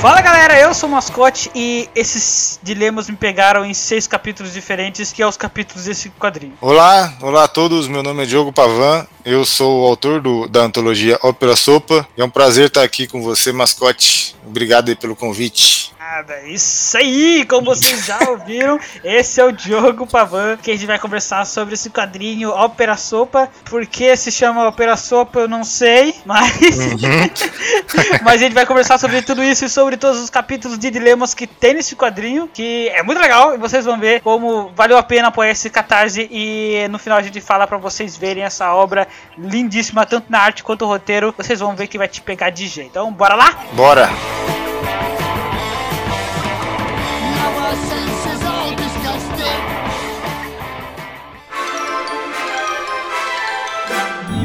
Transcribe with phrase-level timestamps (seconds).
[0.00, 5.12] Fala galera, eu sou o Mascote e esses dilemas me pegaram em seis capítulos diferentes,
[5.12, 6.54] que é os capítulos desse quadrinho.
[6.60, 10.62] Olá, olá a todos, meu nome é Diogo Pavan, eu sou o autor do, da
[10.62, 12.08] antologia Ópera Sopa.
[12.16, 14.34] É um prazer estar aqui com você, Mascote.
[14.46, 15.92] Obrigado aí pelo convite.
[15.98, 20.86] Nada, isso aí, como vocês já ouviram, esse é o Diogo Pavan, que a gente
[20.86, 23.50] vai conversar sobre esse quadrinho Ópera Sopa.
[23.66, 26.78] Por que se chama Ópera Sopa, eu não sei, mas.
[26.78, 28.22] Uhum.
[28.24, 31.34] mas a gente vai conversar sobre tudo isso e sobre todos os capítulos de dilemas
[31.34, 35.02] que tem nesse quadrinho, que é muito legal, e vocês vão ver como valeu a
[35.02, 36.28] pena apoiar esse catarse.
[36.30, 40.64] E no final a gente fala para vocês verem essa obra lindíssima, tanto na arte
[40.64, 41.34] quanto no roteiro.
[41.36, 42.90] Vocês vão ver que vai te pegar de jeito.
[42.90, 43.58] Então, bora lá?
[43.72, 44.08] Bora!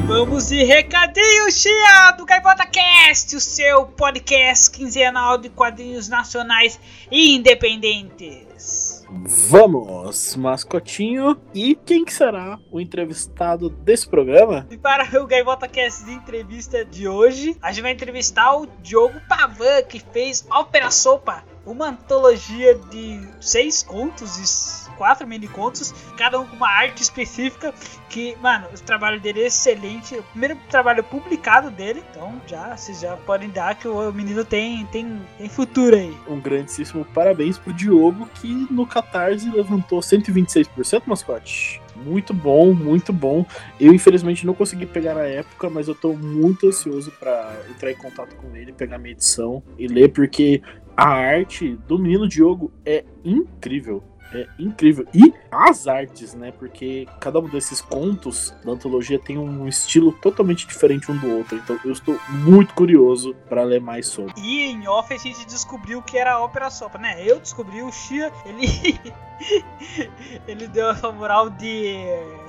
[0.05, 6.77] Vamos de recadinho, Chia, do Gaivota Cast, o seu podcast quinzenal de quadrinhos nacionais
[7.09, 9.05] e independentes.
[9.09, 11.39] Vamos, mascotinho.
[11.53, 14.67] E quem que será o entrevistado desse programa?
[14.69, 19.21] E para o Gaivota Cast de entrevista de hoje, a gente vai entrevistar o Diogo
[19.29, 24.45] Pavan, que fez Ópera Sopa, uma antologia de seis contos e
[24.93, 27.73] quatro mini contos, cada um com uma arte específica.
[28.09, 30.15] Que, mano, o trabalho dele é excelente.
[30.15, 32.03] O primeiro trabalho publicado dele.
[32.11, 36.15] Então, já, vocês já podem dar que o menino tem, tem, tem futuro aí.
[36.27, 41.81] Um grandíssimo parabéns pro Diogo, que no Catarse levantou 126%, mascote.
[41.95, 43.45] Muito bom, muito bom.
[43.79, 47.95] Eu infelizmente não consegui pegar na época, mas eu tô muito ansioso para entrar em
[47.95, 50.61] contato com ele, pegar minha edição e ler, porque
[50.95, 54.03] a arte do menino Diogo é incrível
[54.33, 55.05] é incrível.
[55.13, 56.51] E as artes, né?
[56.51, 61.57] Porque cada um desses contos da antologia tem um estilo totalmente diferente um do outro.
[61.57, 64.33] Então eu estou muito curioso para ler mais sobre.
[64.37, 67.23] E em off a gente descobriu que era ópera sopa, né?
[67.25, 68.67] Eu descobri o Xia, ele
[70.47, 71.95] ele deu essa moral de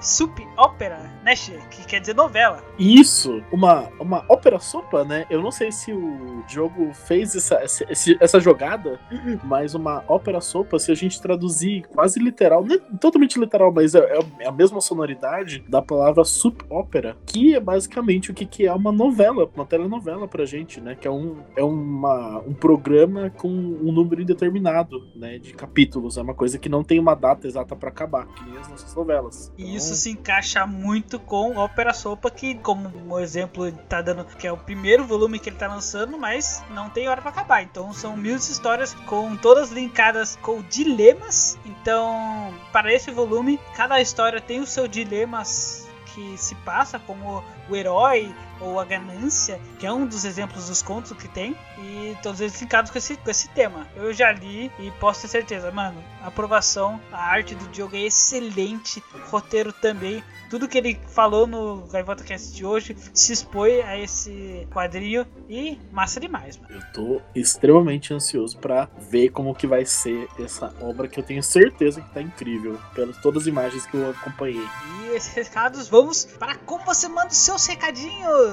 [0.00, 1.58] sup ópera, né, Xia?
[1.70, 2.62] Que quer dizer novela.
[2.78, 5.26] Isso, uma uma ópera sopa, né?
[5.30, 7.84] Eu não sei se o Diogo fez essa, essa,
[8.20, 9.00] essa jogada,
[9.42, 13.94] mas uma ópera sopa, se a gente traduzir quase literal, não é totalmente literal, mas
[13.94, 18.66] é, é a mesma sonoridade da palavra soap opera, que é basicamente o que, que
[18.66, 20.94] é uma novela, uma telenovela pra gente, né?
[20.94, 25.38] Que é um, é uma, um programa com um número indeterminado, né?
[25.38, 26.16] De capítulos.
[26.16, 28.94] É uma coisa que não tem uma data exata para acabar, que nem as nossas
[28.94, 29.52] novelas.
[29.56, 29.76] E então...
[29.76, 34.52] isso se encaixa muito com Ópera Sopa, que, como um exemplo, tá dando que é
[34.52, 37.62] o primeiro volume que ele tá lançando, mas não tem hora para acabar.
[37.62, 44.40] Então são mil histórias com todas linkadas com dilemas então, para esse volume, cada história
[44.40, 49.92] tem os seus dilemas que se passa, como o herói ou a ganância, que é
[49.92, 53.48] um dos exemplos dos contos que tem, e todos eles linkados com esse, com esse
[53.50, 53.86] tema.
[53.96, 58.00] Eu já li e posso ter certeza, mano, a aprovação, a arte do jogo é
[58.00, 60.22] excelente, o roteiro também,
[60.54, 65.78] tudo que ele falou no Gaivota Cast de hoje se expõe a esse quadrinho e
[65.90, 66.74] massa demais, mano.
[66.74, 71.42] Eu tô extremamente ansioso para ver como que vai ser essa obra que eu tenho
[71.42, 74.64] certeza que tá incrível, pelas todas as imagens que eu acompanhei.
[75.02, 78.43] E esses recados, vamos para como você manda os seus recadinhos.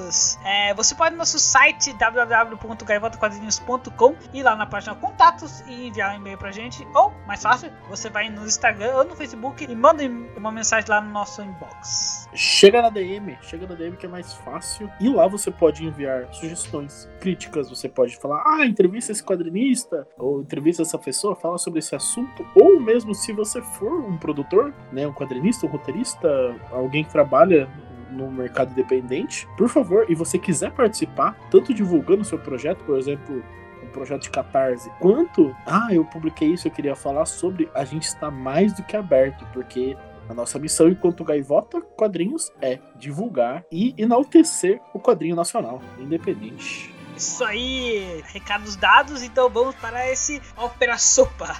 [0.46, 6.18] É, você pode no nosso site www.gaivotaquadrinhos.com ir lá na página contatos e enviar um
[6.18, 10.04] e-mail pra gente, ou mais fácil, você vai no Instagram ou no Facebook e manda
[10.38, 12.30] uma mensagem lá no nosso inbox.
[12.34, 14.90] Chega na DM, chega na DM que é mais fácil.
[15.00, 20.42] E lá você pode enviar sugestões, críticas, você pode falar, ah, entrevista esse quadrinista, ou
[20.42, 25.08] entrevista essa pessoa, fala sobre esse assunto, ou mesmo se você for um produtor, né,
[25.08, 26.30] um quadrinista, um roteirista,
[26.72, 27.70] alguém que trabalha
[28.12, 32.98] no mercado independente, por favor, e você quiser participar, tanto divulgando o seu projeto, por
[32.98, 33.44] exemplo,
[33.84, 38.04] um projeto de catarse, quanto, ah, eu publiquei isso, eu queria falar sobre, a gente
[38.04, 39.98] está mais do que aberto, porque
[40.30, 46.94] a nossa missão enquanto Gaivota Quadrinhos é divulgar e enaltecer o quadrinho nacional, independente.
[47.18, 51.58] Isso aí, recados dados, então vamos para esse ópera sopa.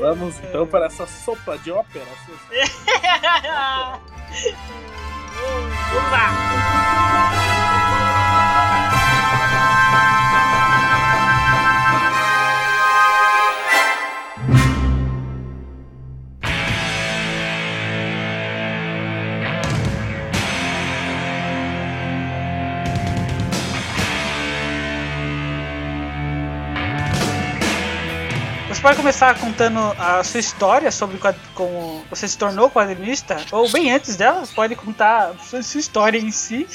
[0.00, 2.06] Vamos então para essa sopa de ópera.
[5.34, 7.53] Vamos lá!
[28.84, 31.18] Pode começar contando a sua história sobre
[31.54, 36.30] como você se tornou quadrinista, ou bem antes dela, pode contar a sua história em
[36.30, 36.66] si,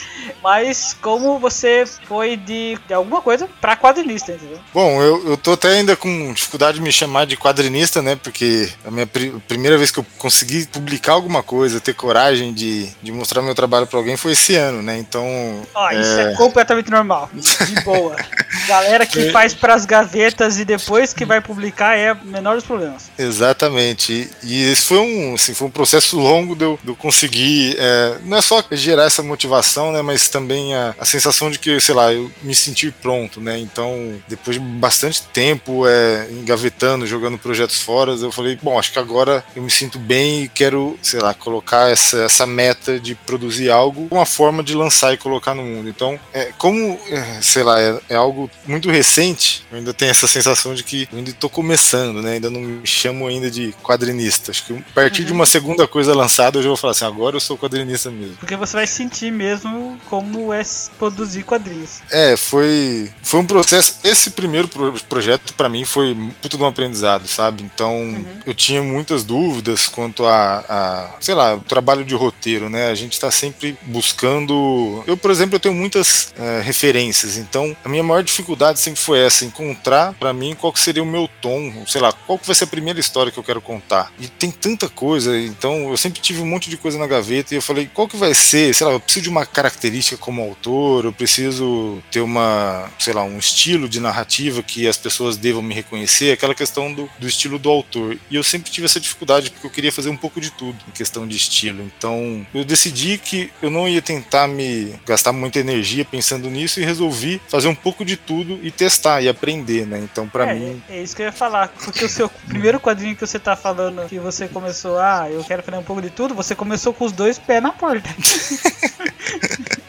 [0.42, 4.58] mas como você foi de, de alguma coisa para quadrinista, entendeu?
[4.74, 8.16] Bom, eu, eu tô até ainda com dificuldade de me chamar de quadrinista, né?
[8.16, 12.90] Porque a minha pr primeira vez que eu consegui publicar alguma coisa, ter coragem de,
[13.04, 14.98] de mostrar meu trabalho para alguém foi esse ano, né?
[14.98, 15.62] Então.
[15.76, 16.02] Ó, é...
[16.02, 17.30] isso é completamente normal.
[17.34, 18.16] De boa.
[18.68, 19.32] Galera que é...
[19.32, 23.10] faz pras gavetas e depois que vai publicar é menor dos problemas.
[23.18, 24.30] Exatamente.
[24.44, 27.76] E, esse foi um, assim, foi um processo longo de eu, de eu conseguir.
[27.78, 30.02] É, não é só gerar essa motivação, né?
[30.02, 33.58] Mas também a, a sensação de que, sei lá, eu me sentir pronto, né?
[33.60, 39.00] Então, depois de bastante tempo é, engavetando, jogando projetos fora, eu falei, bom, acho que
[39.00, 43.70] agora eu me sinto bem e quero, sei lá, colocar essa, essa meta de produzir
[43.70, 45.90] algo, uma forma de lançar e colocar no mundo.
[45.90, 50.28] Então, é, como, é, sei lá, é, é, algo muito recente, eu ainda tenho essa
[50.28, 52.34] sensação de que eu ainda estou começando, né?
[52.34, 54.52] Ainda não me chamo ainda de quadrinista.
[54.52, 55.28] Acho que a partir uhum.
[55.28, 58.36] de uma segunda coisa lançada, eu já vou falar assim, agora eu sou quadrinista mesmo.
[58.38, 60.64] Porque você vai sentir mesmo como é
[60.98, 62.02] produzir quadrinhos.
[62.12, 64.00] É, foi, foi um processo.
[64.04, 67.64] Esse primeiro pro, projeto, para mim, foi tudo um aprendizado, sabe?
[67.64, 68.26] Então, uhum.
[68.46, 72.90] eu tinha muitas dúvidas quanto a, a, sei lá, o trabalho de roteiro, né?
[72.90, 75.04] A gente está sempre buscando.
[75.06, 79.20] Eu, por exemplo, eu tenho muitas é, referências, então a minha maior dificuldade sempre foi
[79.20, 82.56] essa, encontrar para mim qual que seria o meu tom, sei lá, qual que vai
[82.56, 84.12] ser a primeira história que eu quero contar.
[84.20, 87.58] E tem tanta coisa, então eu sempre tive um monte de coisa na gaveta e
[87.58, 91.06] eu falei, qual que vai ser, sei lá, eu preciso de uma característica como autor,
[91.06, 95.74] eu preciso ter uma, sei lá, um estilo de narrativa que as pessoas devam me
[95.74, 98.18] reconhecer, aquela questão do, do estilo do autor.
[98.30, 100.92] E eu sempre tive essa dificuldade porque eu queria fazer um pouco de tudo em
[100.92, 101.84] questão de estilo.
[101.98, 106.86] Então eu decidi que eu não ia tentar me gastar muita energia pensando nisso e
[106.86, 110.00] resolvi fazer um pouco de tudo e testar e aprender, né?
[110.00, 113.16] Então para é, mim é isso que eu ia falar, porque o seu primeiro quadrinho
[113.16, 116.34] que você tá falando que você começou, ah, eu quero fazer um pouco de tudo,
[116.34, 118.10] você começou com os dois pés na porta.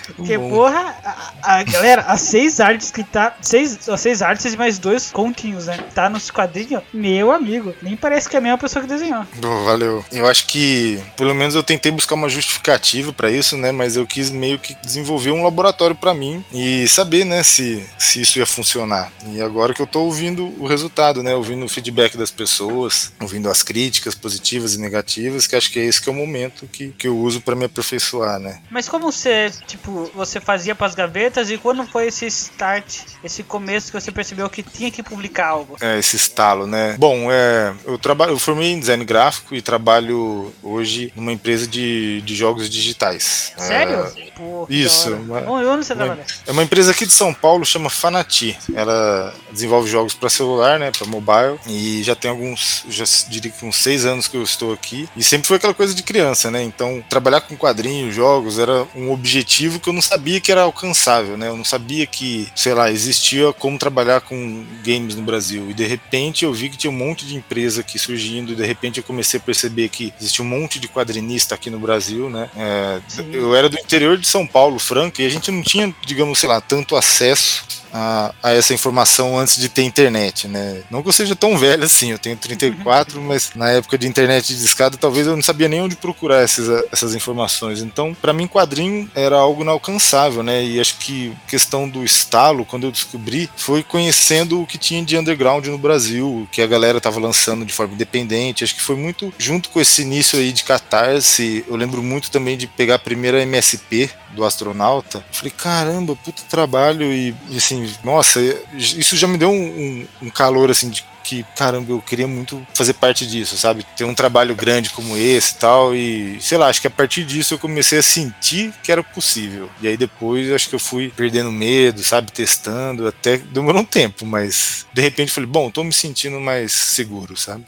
[0.15, 0.49] Porque, Bom.
[0.49, 3.35] porra, a, a, galera, as seis artes que tá.
[3.41, 5.77] Seis, as seis artes e mais dois continhos, né?
[5.93, 7.73] Tá nos quadrinhos, meu amigo.
[7.81, 9.25] Nem parece que é a mesma pessoa que desenhou.
[9.35, 10.03] Bom, valeu.
[10.11, 13.71] Eu acho que, pelo menos, eu tentei buscar uma justificativa para isso, né?
[13.71, 18.21] Mas eu quis meio que desenvolver um laboratório para mim e saber, né, se, se
[18.21, 19.11] isso ia funcionar.
[19.27, 21.35] E agora que eu tô ouvindo o resultado, né?
[21.35, 25.85] Ouvindo o feedback das pessoas, ouvindo as críticas positivas e negativas, que acho que é
[25.85, 28.59] esse que é o momento que, que eu uso para me aperfeiçoar, né?
[28.69, 33.43] Mas como você, tipo, você fazia para as gavetas e quando foi esse start, esse
[33.43, 35.77] começo que você percebeu que tinha que publicar algo?
[35.81, 36.95] É, esse estalo, né?
[36.97, 42.21] Bom, é, eu trabalho, eu formei em design gráfico e trabalho hoje numa empresa de,
[42.21, 43.53] de jogos digitais.
[43.57, 44.11] Sério?
[44.17, 45.13] É, Pô, isso.
[45.13, 46.25] Uma, Bom, onde você trabalha?
[46.45, 48.57] É uma empresa aqui de São Paulo, chama Fanati.
[48.73, 53.65] Ela desenvolve jogos para celular, né, para mobile e já tem alguns, já diria que
[53.65, 56.63] uns seis anos que eu estou aqui e sempre foi aquela coisa de criança, né?
[56.63, 61.37] Então trabalhar com quadrinhos, jogos era um objetivo que eu não sabia que era alcançável,
[61.37, 61.49] né?
[61.49, 65.69] Eu não sabia que, sei lá, existia como trabalhar com games no Brasil.
[65.69, 68.65] E de repente eu vi que tinha um monte de empresa aqui surgindo, e de
[68.65, 72.49] repente eu comecei a perceber que existia um monte de quadrinista aqui no Brasil, né?
[72.55, 73.01] É,
[73.31, 76.49] eu era do interior de São Paulo, Franca, e a gente não tinha, digamos, sei
[76.49, 80.81] lá, tanto acesso a, a, essa informação antes de ter internet, né?
[80.89, 83.27] Não que eu seja tão velho assim, eu tenho 34, uhum.
[83.27, 86.85] mas na época de internet de escada talvez eu não sabia nem onde procurar essas,
[86.91, 87.81] essas informações.
[87.81, 90.63] Então, para mim, quadrinho era algo inalcançável, né?
[90.63, 95.17] E acho que questão do estalo, quando eu descobri, foi conhecendo o que tinha de
[95.17, 98.63] underground no Brasil, que a galera tava lançando de forma independente.
[98.63, 101.65] Acho que foi muito junto com esse início aí de catarse.
[101.67, 105.23] Eu lembro muito também de pegar a primeira MSP do astronauta.
[105.31, 108.39] Falei, caramba, puto trabalho e, e assim, nossa,
[108.75, 112.65] isso já me deu um, um, um calor assim de que, caramba, eu queria muito
[112.73, 113.85] fazer parte disso, sabe?
[113.95, 115.95] Ter um trabalho grande como esse e tal.
[115.95, 119.69] E, sei lá, acho que a partir disso eu comecei a sentir que era possível.
[119.81, 122.31] E aí depois acho que eu fui perdendo medo, sabe?
[122.31, 123.07] Testando.
[123.07, 127.65] Até demorou um tempo, mas de repente falei, bom, tô me sentindo mais seguro, sabe?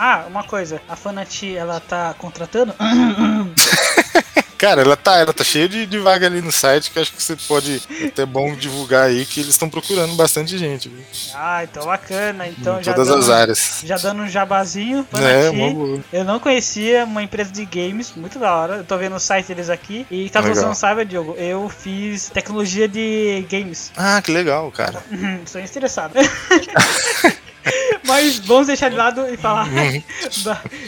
[0.00, 2.72] Ah, uma coisa, a Fanati, ela tá contratando?
[4.56, 7.22] Cara, ela tá, ela tá cheia de, de vaga ali no site que acho que
[7.22, 10.88] você pode até bom divulgar aí que eles estão procurando bastante gente.
[10.88, 11.04] Viu?
[11.32, 12.48] Ah, então bacana.
[12.48, 13.80] Então em já todas dando, as áreas.
[13.84, 15.06] Já dando um jabazinho.
[15.14, 18.74] É, uma Eu não conhecia uma empresa de games, muito da hora.
[18.78, 20.04] Eu tô vendo o site deles aqui.
[20.10, 20.62] E caso legal.
[20.62, 23.92] você não saiba, Diogo, eu fiz tecnologia de games.
[23.96, 25.00] Ah, que legal, cara.
[25.12, 26.14] Uhum, sou interessado.
[28.08, 30.02] Mas vamos deixar de lado e falar uhum.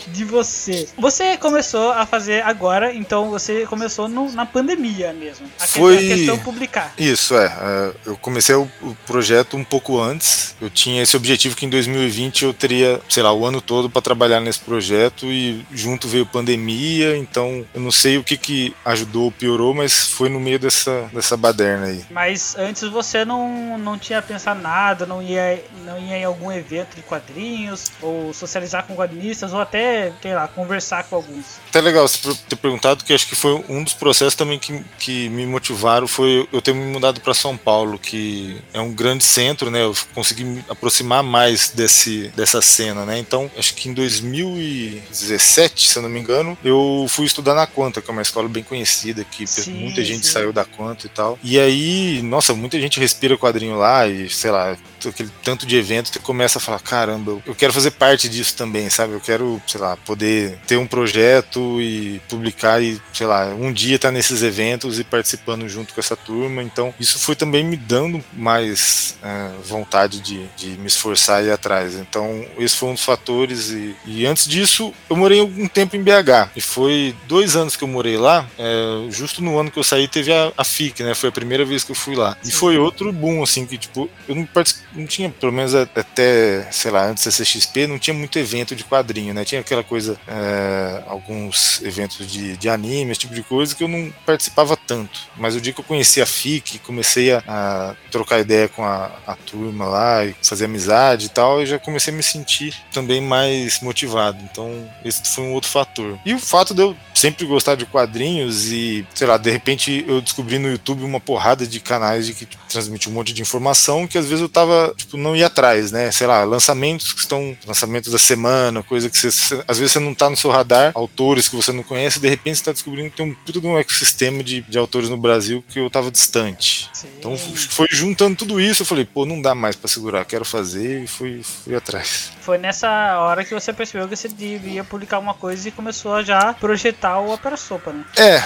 [0.09, 0.89] de você.
[0.97, 5.47] Você começou a fazer agora, então você começou no, na pandemia mesmo.
[5.61, 5.99] A Foi...
[5.99, 6.95] questão publicar.
[6.99, 7.47] Isso, é.
[7.47, 10.57] é eu comecei o, o, projeto um pouco antes.
[10.61, 14.01] Eu tinha esse objetivo que em 2020 eu teria, sei lá, o ano todo para
[14.01, 19.25] trabalhar nesse projeto e junto veio pandemia, então eu não sei o que que ajudou
[19.25, 22.05] ou piorou, mas foi no meio dessa, dessa baderna aí.
[22.11, 26.70] Mas antes você não, não tinha pensado nada, não ia, não ia em algum evento
[26.71, 31.59] de quadrinhos, ou socializar com quadrinistas, ou até, sei lá, conversar com alguns.
[31.69, 35.29] Até legal você ter perguntado, que acho que foi um dos processos também que, que
[35.29, 39.71] me motivaram, foi eu ter me mudado para São Paulo, que é um grande centro,
[39.71, 39.83] né?
[39.83, 43.19] Eu consegui me aproximar mais desse, dessa cena, né?
[43.19, 48.01] Então, acho que em 2017, se eu não me engano, eu fui estudar na Quanta,
[48.01, 50.33] que é uma escola bem conhecida aqui, sim, muita gente sim.
[50.33, 51.39] saiu da Quanta e tal.
[51.43, 54.77] E aí, nossa, muita gente respira quadrinho lá e, sei lá,
[55.09, 58.89] aquele tanto de evento, você começa a falar, caramba, eu quero fazer parte disso também,
[58.91, 59.15] sabe?
[59.15, 63.97] Eu quero, sei lá, poder ter um projeto e publicar e, sei lá, um dia
[63.97, 66.63] estar tá nesses eventos e participando junto com essa turma.
[66.63, 71.51] Então, isso foi também me dando mais é, vontade de, de me esforçar e ir
[71.51, 71.95] atrás.
[71.95, 73.71] Então, esse foi um dos fatores.
[73.71, 76.51] E, e, antes disso, eu morei um tempo em BH.
[76.57, 78.47] E foi dois anos que eu morei lá.
[78.59, 81.15] É, justo no ano que eu saí, teve a, a FIC, né?
[81.15, 82.37] Foi a primeira vez que eu fui lá.
[82.45, 84.49] E foi outro boom, assim, que, tipo, eu não,
[84.95, 88.85] não tinha, pelo menos até, sei lá, antes da CXP, não tinha muito evento de
[88.85, 89.45] quadrinho, né?
[89.45, 93.89] Tinha aquela coisa, é, alguns eventos de, de anime, esse tipo de coisa, que eu
[93.89, 95.21] não participava tanto.
[95.37, 99.11] Mas o dia que eu conheci a FIC, comecei a, a trocar ideia com a,
[99.27, 103.21] a turma lá e fazer amizade e tal, eu já comecei a me sentir também
[103.21, 104.39] mais motivado.
[104.51, 106.19] Então, esse foi um outro fator.
[106.25, 110.21] E o fato de eu sempre gostar de quadrinhos e, sei lá, de repente eu
[110.21, 114.17] descobri no YouTube uma porrada de canais de que transmite um monte de informação que
[114.17, 116.11] às vezes eu tava, tipo, não ia atrás, né?
[116.11, 119.29] Sei lá, lançamentos que estão, lançamentos da semana, coisa que você,
[119.67, 122.59] às vezes você não tá no seu radar, autores que você não conhece, de repente
[122.59, 125.79] você tá descobrindo que tem um tudo um ecossistema de, de autores no Brasil que
[125.79, 126.89] eu tava distante.
[126.93, 127.09] Sim.
[127.19, 131.05] Então foi juntando tudo isso, eu falei, pô, não dá mais para segurar, quero fazer
[131.05, 132.33] e fui, fui atrás.
[132.41, 136.23] Foi nessa hora que você percebeu que você devia publicar uma coisa e começou a
[136.23, 138.05] já projetar o Opera Sopa, né?
[138.17, 138.43] É,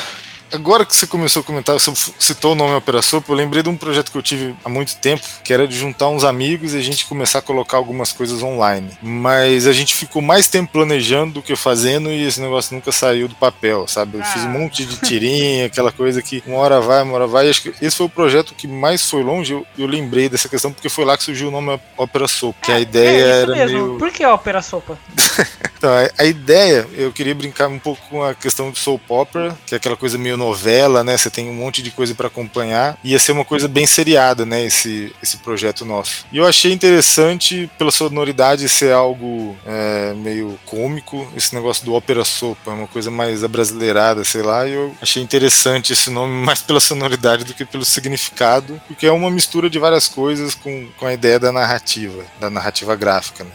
[0.52, 3.68] Agora que você começou a comentar, você citou o nome Opera Sopa, eu lembrei de
[3.68, 6.78] um projeto que eu tive há muito tempo, que era de juntar uns amigos e
[6.78, 8.90] a gente começar a colocar algumas coisas online.
[9.02, 13.28] Mas a gente ficou mais tempo planejando do que fazendo e esse negócio nunca saiu
[13.28, 14.18] do papel, sabe?
[14.18, 14.24] Eu ah.
[14.24, 17.48] fiz um monte de tirinha, aquela coisa que uma hora vai, uma hora vai.
[17.48, 19.52] Acho que esse foi o projeto que mais foi longe.
[19.52, 22.72] Eu, eu lembrei dessa questão porque foi lá que surgiu o nome Opera Sopa, que
[22.72, 23.86] a é, ideia é era mesmo.
[23.86, 23.98] meio...
[23.98, 24.98] Por que Opera Sopa?
[25.84, 29.74] então, a, ideia, eu queria brincar um pouco com a questão do soap opera, que
[29.74, 31.14] é aquela coisa meio novela, né?
[31.14, 32.98] Você tem um monte de coisa para acompanhar.
[33.04, 34.64] Ia ser uma coisa bem seriada, né?
[34.64, 36.24] Esse, esse projeto nosso.
[36.32, 41.30] E eu achei interessante, pela sonoridade, ser algo é, meio cômico.
[41.36, 44.66] Esse negócio do ópera sopa, é uma coisa mais abrasileirada, sei lá.
[44.66, 49.12] E eu achei interessante esse nome mais pela sonoridade do que pelo significado, porque é
[49.12, 53.50] uma mistura de várias coisas com, com a ideia da narrativa, da narrativa gráfica, né?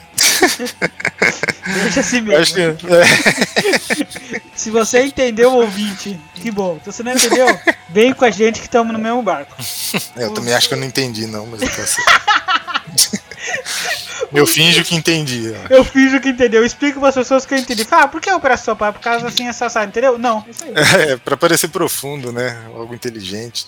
[1.82, 2.56] Deixa assim mesmo.
[2.56, 4.42] Que, é.
[4.56, 6.80] Se você entendeu, ouvinte, que bom.
[6.84, 7.48] Se você não entendeu,
[7.90, 9.56] vem com a gente que estamos no mesmo barco.
[10.16, 11.98] Eu também acho que eu não entendi, não, mas eu posso...
[14.32, 15.54] Eu finjo que entendi.
[15.54, 15.74] Ó.
[15.74, 16.62] Eu finjo que entendeu.
[16.62, 17.84] Eu explico para as pessoas que eu entendi.
[17.84, 18.92] Fala, ah, por que operação pai?
[18.92, 20.18] Por causa assim, essa sabe, entendeu?
[20.18, 20.74] Não, isso aí.
[21.10, 22.66] É, pra parecer profundo, né?
[22.74, 23.68] Algo inteligente.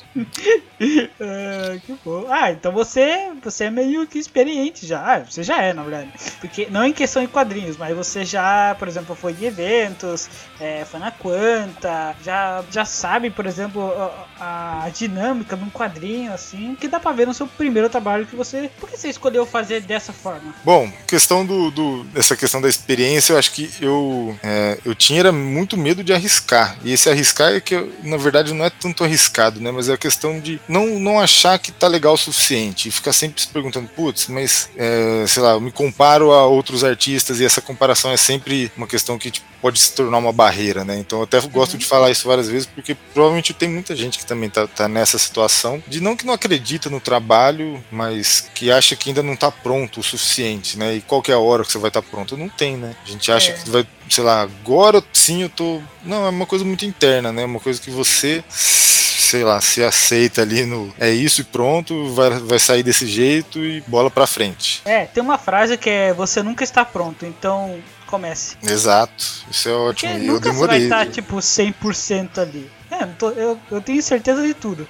[1.20, 2.26] é, que bom.
[2.30, 5.02] Ah, então você, você é meio que experiente já.
[5.02, 6.12] Ah, você já é, na verdade.
[6.40, 10.84] Porque não em questão de quadrinhos, mas você já, por exemplo, foi em eventos, é,
[10.86, 13.94] foi na Quanta, já, já sabe, por exemplo,
[14.40, 18.26] a, a dinâmica de um quadrinho, assim, que dá pra ver no seu primeiro trabalho
[18.26, 18.70] que você.
[18.80, 20.51] Por que você escolheu fazer dessa forma?
[20.64, 25.20] Bom, questão do, do essa questão da experiência, eu acho que eu é, eu tinha
[25.20, 26.78] era muito medo de arriscar.
[26.84, 29.72] E esse arriscar é que na verdade não é tanto arriscado, né?
[29.72, 33.14] Mas é a questão de não, não achar que tá legal o suficiente e ficar
[33.14, 37.46] sempre se perguntando, putz, mas é, sei lá, eu me comparo a outros artistas e
[37.46, 40.98] essa comparação é sempre uma questão que tipo, pode se tornar uma barreira, né?
[40.98, 41.80] Então eu até gosto uhum.
[41.80, 45.18] de falar isso várias vezes porque provavelmente tem muita gente que também tá, tá nessa
[45.18, 49.52] situação de não que não acredita no trabalho, mas que acha que ainda não tá
[49.52, 50.96] pronto o suficiente suficiente, né?
[50.96, 52.36] E qual que é a hora que você vai estar pronto?
[52.36, 52.96] Não tem, né?
[53.06, 53.54] A gente acha é.
[53.54, 55.82] que vai, sei lá, agora sim eu tô.
[56.04, 57.46] Não, é uma coisa muito interna, né?
[57.46, 62.32] Uma coisa que você sei lá, se aceita ali no é isso e pronto, vai,
[62.32, 64.82] vai sair desse jeito e bola pra frente.
[64.84, 68.58] É, tem uma frase que é você nunca está pronto, então comece.
[68.62, 70.12] Exato, isso é ótimo.
[70.12, 72.70] Porque nunca você vai estar tipo 100% ali.
[72.90, 74.86] É, tô, eu, eu tenho certeza de tudo.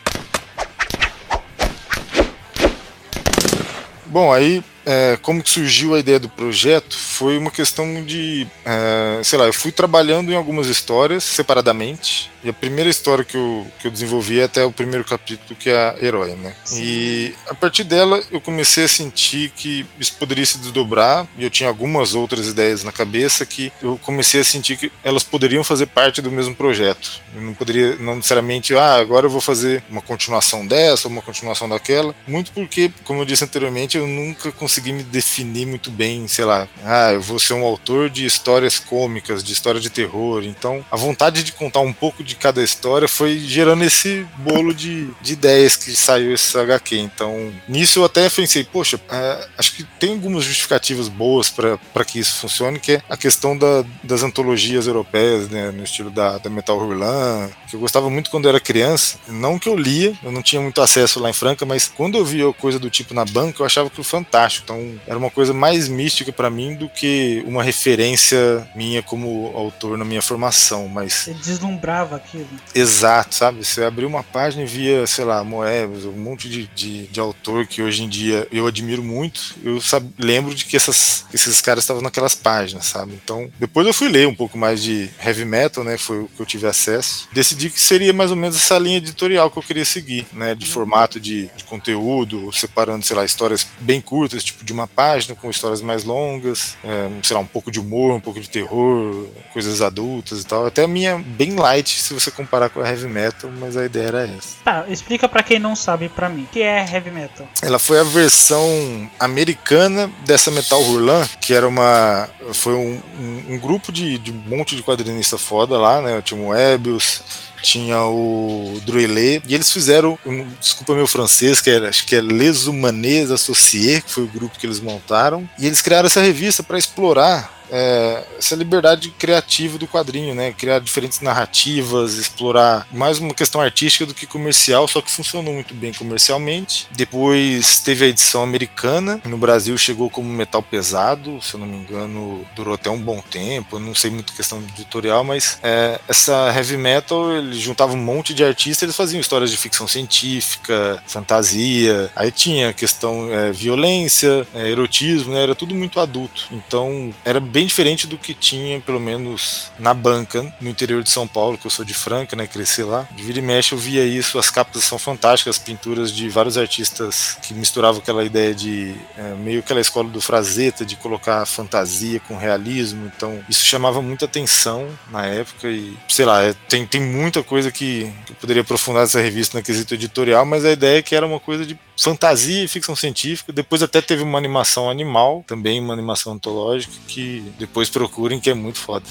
[4.07, 9.21] Bom, aí é, como que surgiu a ideia do projeto foi uma questão de, é,
[9.23, 13.67] sei lá, eu fui trabalhando em algumas histórias separadamente e a primeira história que eu,
[13.79, 16.55] que eu desenvolvi é até o primeiro capítulo, que é a Herói, né?
[16.65, 16.81] Sim.
[16.83, 21.49] E a partir dela eu comecei a sentir que isso poderia se desdobrar, e eu
[21.49, 25.85] tinha algumas outras ideias na cabeça que eu comecei a sentir que elas poderiam fazer
[25.87, 27.21] parte do mesmo projeto.
[27.35, 31.21] Eu não poderia, não necessariamente, ah, agora eu vou fazer uma continuação dessa ou uma
[31.21, 36.27] continuação daquela, muito porque, como eu disse anteriormente, eu nunca consegui me definir muito bem,
[36.27, 40.43] sei lá, ah, eu vou ser um autor de histórias cômicas, de história de terror.
[40.43, 45.09] Então, a vontade de contar um pouco de cada história foi gerando esse bolo de,
[45.21, 46.97] de ideias que saiu esse HQ.
[46.97, 52.19] Então, nisso eu até pensei, poxa, é, acho que tem algumas justificativas boas para que
[52.19, 56.49] isso funcione, que é a questão da, das antologias europeias, né, no estilo da, da
[56.49, 59.17] Metal Hurlan, que eu gostava muito quando eu era criança.
[59.27, 62.25] Não que eu lia, eu não tinha muito acesso lá em Franca, mas quando eu
[62.25, 64.60] via coisa do tipo na banca, eu achava aquilo fantástico.
[64.63, 69.97] Então, era uma coisa mais mística para mim do que uma referência minha como autor
[69.97, 70.87] na minha formação.
[70.87, 71.13] Mas.
[71.13, 72.47] Você deslumbrava aquilo.
[72.73, 73.63] Exato, sabe?
[73.63, 77.65] Você abriu uma página e via, sei lá, Moebius, um monte de, de, de, autor
[77.67, 79.55] que hoje em dia eu admiro muito.
[79.63, 83.13] Eu sabe, lembro de que essas, esses caras estavam naquelas páginas, sabe?
[83.23, 85.97] Então, depois eu fui ler um pouco mais de heavy metal, né?
[85.97, 87.27] Foi o que eu tive acesso.
[87.31, 90.55] Decidi que seria mais ou menos essa linha editorial que eu queria seguir, né?
[90.55, 95.35] De formato de, de conteúdo, separando, sei lá, histórias bem curtas, tipo de uma página,
[95.35, 99.27] com histórias mais longas, é, sei lá, um pouco de humor, um pouco de terror,
[99.53, 100.65] coisas adultas e tal.
[100.65, 104.07] Até a minha bem light, se você comparar com a heavy metal, mas a ideia
[104.07, 104.55] era essa.
[104.63, 106.43] Tá, explica para quem não sabe para mim.
[106.43, 107.47] O que é heavy metal?
[107.61, 113.59] Ela foi a versão americana dessa Metal Hurlan, que era uma foi um, um, um
[113.59, 116.21] grupo de, de, um monte de quadrinista foda lá, né?
[116.31, 117.23] O Moebius,
[117.61, 122.21] tinha o Druelé, e eles fizeram, um, desculpa meu francês, que era, acho que é
[122.21, 126.63] Les Humanes Associés, que foi o grupo que eles montaram, e eles criaram essa revista
[126.63, 130.51] para explorar é, essa liberdade criativa do quadrinho, né?
[130.51, 135.73] Criar diferentes narrativas, explorar mais uma questão artística do que comercial, só que funcionou muito
[135.73, 136.87] bem comercialmente.
[136.91, 141.77] Depois teve a edição americana, no Brasil chegou como metal pesado, se eu não me
[141.77, 143.77] engano, durou até um bom tempo.
[143.77, 148.33] Eu não sei muito questão editorial, mas é, essa heavy metal ele juntava um monte
[148.33, 154.69] de artistas, eles faziam histórias de ficção científica, fantasia, aí tinha questão é, violência, é,
[154.69, 155.43] erotismo, né?
[155.43, 156.47] Era tudo muito adulto.
[156.51, 161.11] Então era bem bem diferente do que tinha, pelo menos na banca, no interior de
[161.11, 162.47] São Paulo, que eu sou de Franca, né?
[162.47, 163.07] Cresci lá.
[163.11, 166.57] De vira e mexe eu via isso, as capas são fantásticas, as pinturas de vários
[166.57, 172.19] artistas que misturavam aquela ideia de é, meio aquela escola do Frazetta, de colocar fantasia
[172.21, 173.11] com realismo.
[173.15, 177.71] Então, isso chamava muita atenção na época e, sei lá, é, tem, tem muita coisa
[177.71, 181.13] que, que eu poderia aprofundar nessa revista na quesito editorial, mas a ideia é que
[181.13, 183.53] era uma coisa de fantasia e ficção científica.
[183.53, 188.53] Depois até teve uma animação animal, também uma animação antológica, que depois procurem que é
[188.53, 189.05] muito foda.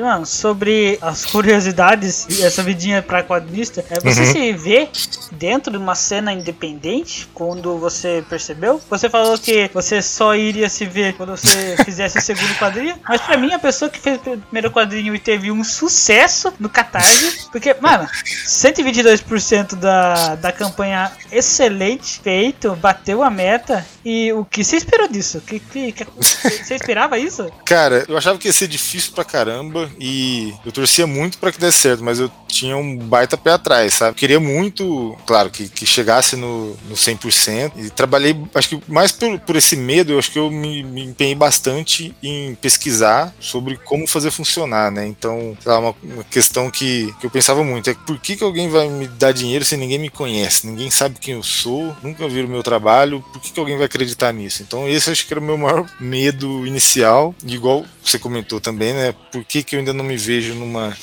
[0.00, 4.32] Mano, sobre as curiosidades e essa vidinha pra quadrinista, é, você uhum.
[4.32, 4.88] se vê
[5.32, 8.80] dentro de uma cena independente quando você percebeu?
[8.90, 13.20] Você falou que você só iria se ver quando você fizesse o segundo quadrinho, mas
[13.20, 17.48] pra mim, a pessoa que fez o primeiro quadrinho e teve um sucesso no Catarse,
[17.50, 18.08] porque, mano,
[18.46, 25.40] 122% da, da campanha excelente, feito, bateu a meta, e o que você esperou disso?
[25.40, 27.50] Que, que, que, você esperava isso?
[27.64, 31.60] Cara, eu achava que ia ser difícil pra caramba, e eu torcia muito para que
[31.60, 34.16] desse certo, mas eu tinha um baita pé atrás, sabe?
[34.16, 39.38] Queria muito, claro, que, que chegasse no, no 100% e trabalhei, acho que mais por,
[39.40, 44.06] por esse medo, eu acho que eu me, me empenhei bastante em pesquisar sobre como
[44.06, 45.06] fazer funcionar, né?
[45.06, 48.68] Então, lá, uma, uma, questão que, que eu pensava muito é por que, que alguém
[48.68, 52.48] vai me dar dinheiro se ninguém me conhece, ninguém sabe quem eu sou, nunca viram
[52.48, 54.62] o meu trabalho, por que, que alguém vai acreditar nisso?
[54.62, 59.14] Então, esse acho que era o meu maior medo inicial, igual você comentou também, né?
[59.32, 60.96] Por que, que eu ainda não me vejo numa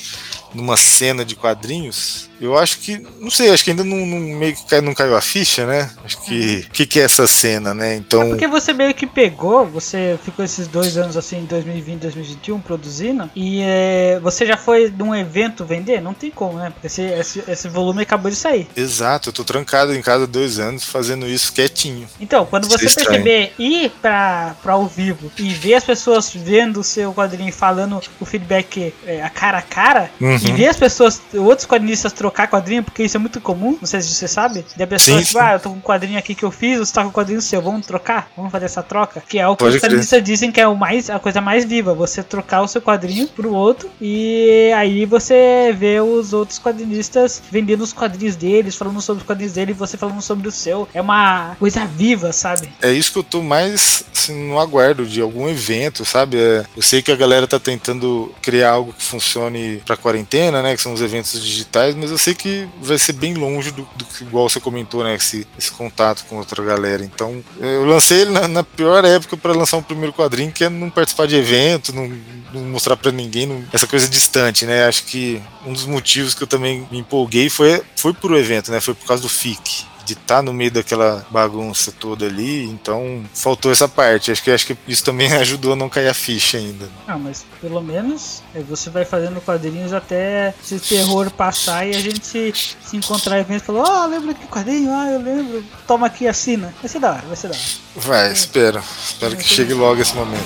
[0.54, 4.54] numa cena de quadrinhos, eu acho que, não sei, acho que ainda não, não meio
[4.54, 5.90] que não caiu a ficha, né?
[6.04, 7.96] Acho que, o que, que é essa cena, né?
[7.96, 8.22] Então.
[8.22, 13.30] É porque você meio que pegou, você ficou esses dois anos assim, 2020, 2021, produzindo,
[13.34, 16.00] e é, você já foi num evento vender?
[16.00, 16.70] Não tem como, né?
[16.70, 18.68] Porque esse, esse, esse, volume acabou de sair.
[18.76, 22.08] Exato, eu tô trancado em casa dois anos fazendo isso quietinho.
[22.20, 26.84] Então, quando você perceber ir pra, pra ao vivo e ver as pessoas vendo o
[26.84, 30.36] seu quadrinho e falando o feedback é, a cara a cara, uhum.
[30.36, 33.86] e ver as pessoas, outros quadrinistas trocando trocar quadrinho, porque isso é muito comum, não
[33.86, 34.64] sei se você sabe.
[34.76, 35.44] De a pessoa, Sim, tipo, sim.
[35.44, 37.40] ah, eu tô com um quadrinho aqui que eu fiz, você tá com um quadrinho
[37.40, 38.30] seu, vamos trocar?
[38.36, 39.22] Vamos fazer essa troca?
[39.26, 41.64] Que é o que Pode os quadrinistas dizem que é o mais, a coisa mais
[41.64, 47.42] viva, você trocar o seu quadrinho pro outro e aí você vê os outros quadrinistas
[47.50, 50.88] vendendo os quadrinhos deles, falando sobre os quadrinhos dele e você falando sobre o seu.
[50.92, 52.70] É uma coisa viva, sabe?
[52.82, 56.36] É isso que eu tô mais assim, no aguardo de algum evento, sabe?
[56.36, 60.76] É, eu sei que a galera tá tentando criar algo que funcione pra quarentena, né?
[60.76, 64.04] Que são os eventos digitais, mas eu sei que vai ser bem longe do, do
[64.04, 65.14] que, igual você comentou, né?
[65.14, 67.04] Esse, esse contato com outra galera.
[67.04, 70.68] Então, eu lancei ele na, na pior época pra lançar um primeiro quadrinho, que é
[70.68, 72.08] não participar de evento, não,
[72.52, 74.86] não mostrar pra ninguém, não- essa coisa distante, né?
[74.86, 78.80] Acho que um dos motivos que eu também me empolguei foi, foi pro evento, né?
[78.80, 83.70] Foi por causa do FIC de estar no meio daquela bagunça toda ali, então faltou
[83.70, 84.32] essa parte.
[84.32, 86.88] Acho que acho que isso também ajudou a não cair a ficha ainda.
[87.06, 92.00] Ah, mas pelo menos é, você vai fazendo quadrinhos até esse terror passar e a
[92.00, 94.90] gente se, se encontrar e falar, ah, lembra que quadrinho?
[94.90, 95.62] Ah, eu lembro.
[95.86, 96.74] Toma aqui, assina.
[96.80, 97.64] Vai ser da hora, vai ser da hora.
[97.96, 98.82] Vai, espero.
[99.04, 100.42] Espero que chegue logo esse momento.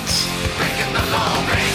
[0.89, 1.72] Então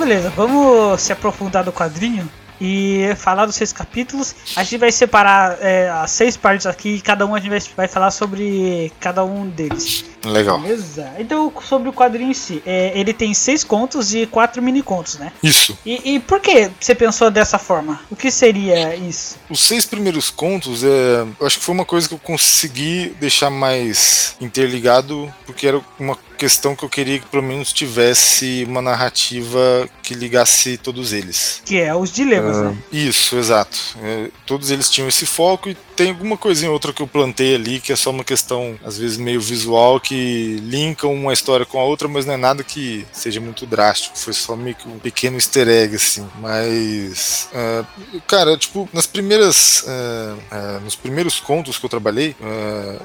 [0.00, 2.26] beleza, vamos se aprofundar do quadrinho
[2.60, 4.34] e falar dos seis capítulos.
[4.56, 7.60] A gente vai separar é, as seis partes aqui e cada um a gente vai,
[7.76, 10.04] vai falar sobre cada um deles.
[10.24, 10.58] Legal.
[10.60, 11.10] Beleza?
[11.18, 15.18] Então, sobre o quadrinho em si, é, ele tem seis contos e quatro mini contos,
[15.18, 15.32] né?
[15.42, 15.78] Isso.
[15.84, 18.00] E, e por que você pensou dessa forma?
[18.10, 19.38] O que seria isso?
[19.48, 23.50] Os seis primeiros contos, é, eu acho que foi uma coisa que eu consegui deixar
[23.50, 29.86] mais interligado, porque era uma questão que eu queria que pelo menos tivesse uma narrativa
[30.02, 31.60] que ligasse todos eles.
[31.66, 32.76] Que é os dilemas, né?
[32.92, 33.78] Isso, exato.
[34.02, 37.54] É, todos eles tinham esse foco e tem alguma coisinha ou outra que eu plantei
[37.54, 41.78] ali que é só uma questão, às vezes, meio visual que linkam uma história com
[41.78, 44.18] a outra, mas não é nada que seja muito drástico.
[44.18, 46.26] Foi só meio que um pequeno easter egg, assim.
[46.40, 47.84] Mas, ah,
[48.26, 49.84] cara, tipo, nas primeiras.
[49.86, 52.34] ah, ah, nos primeiros contos que eu trabalhei,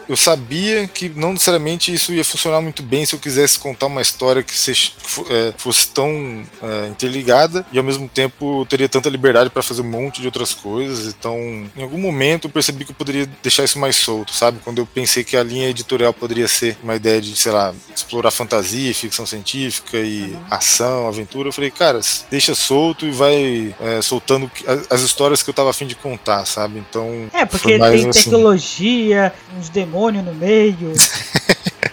[0.07, 4.01] eu sabia que não necessariamente isso ia funcionar muito bem se eu quisesse contar uma
[4.01, 6.43] história que eh, fosse tão
[6.89, 10.53] interligada e ao mesmo tempo eu teria tanta liberdade para fazer um monte de outras
[10.53, 11.07] coisas.
[11.07, 11.37] Então,
[11.75, 14.59] em algum momento eu percebi que eu poderia deixar isso mais solto, sabe?
[14.63, 18.31] Quando eu pensei que a linha editorial poderia ser uma ideia de, sei lá, explorar
[18.31, 24.49] fantasia, ficção científica e ação, aventura, eu falei, cara, deixa solto e vai eh, soltando
[24.67, 26.79] as, as histórias que eu tava afim de contar, sabe?
[26.79, 28.11] Então, É, porque tem assim.
[28.11, 30.93] tecnologia, uns demônios no meio,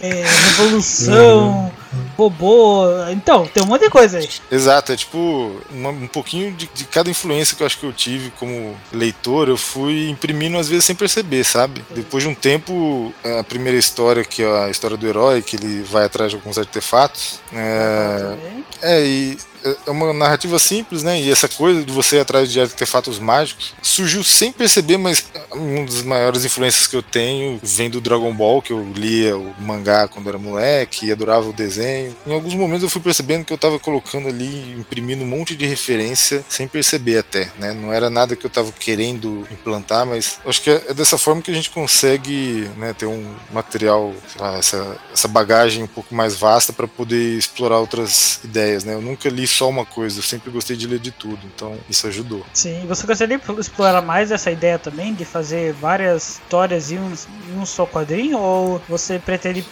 [0.02, 1.72] é, revolução,
[2.16, 2.84] robô.
[3.10, 4.28] Então, tem um monte de coisa aí.
[4.50, 7.92] Exato, é tipo uma- um pouquinho de, de cada influência que eu acho que eu
[7.92, 11.84] tive como leitor, eu fui imprimindo às vezes sem perceber, sabe?
[11.90, 15.82] Depois de um tempo, a primeira história, que é a história do herói, que ele
[15.82, 18.64] vai atrás de alguns artefatos, é, Também.
[18.82, 19.38] é, e
[19.86, 21.20] é uma narrativa simples, né?
[21.20, 25.84] E essa coisa de você ir atrás de artefatos mágicos surgiu sem perceber, mas uma
[25.84, 30.08] das maiores influências que eu tenho vem do Dragon Ball, que eu lia o mangá
[30.08, 32.14] quando era moleque e adorava o desenho.
[32.26, 35.66] Em alguns momentos eu fui percebendo que eu tava colocando ali, imprimindo um monte de
[35.66, 37.72] referência sem perceber até, né?
[37.72, 41.50] Não era nada que eu tava querendo implantar, mas acho que é dessa forma que
[41.50, 46.72] a gente consegue né, ter um material, lá, essa, essa bagagem um pouco mais vasta
[46.72, 48.94] para poder explorar outras ideias, né?
[48.94, 52.06] Eu nunca li só uma coisa, eu sempre gostei de ler de tudo, então isso
[52.06, 52.44] ajudou.
[52.52, 57.12] Sim, você gostaria de explorar mais essa ideia também de fazer várias histórias em um,
[57.50, 58.38] em um só quadrinho?
[58.38, 59.64] Ou você pretende,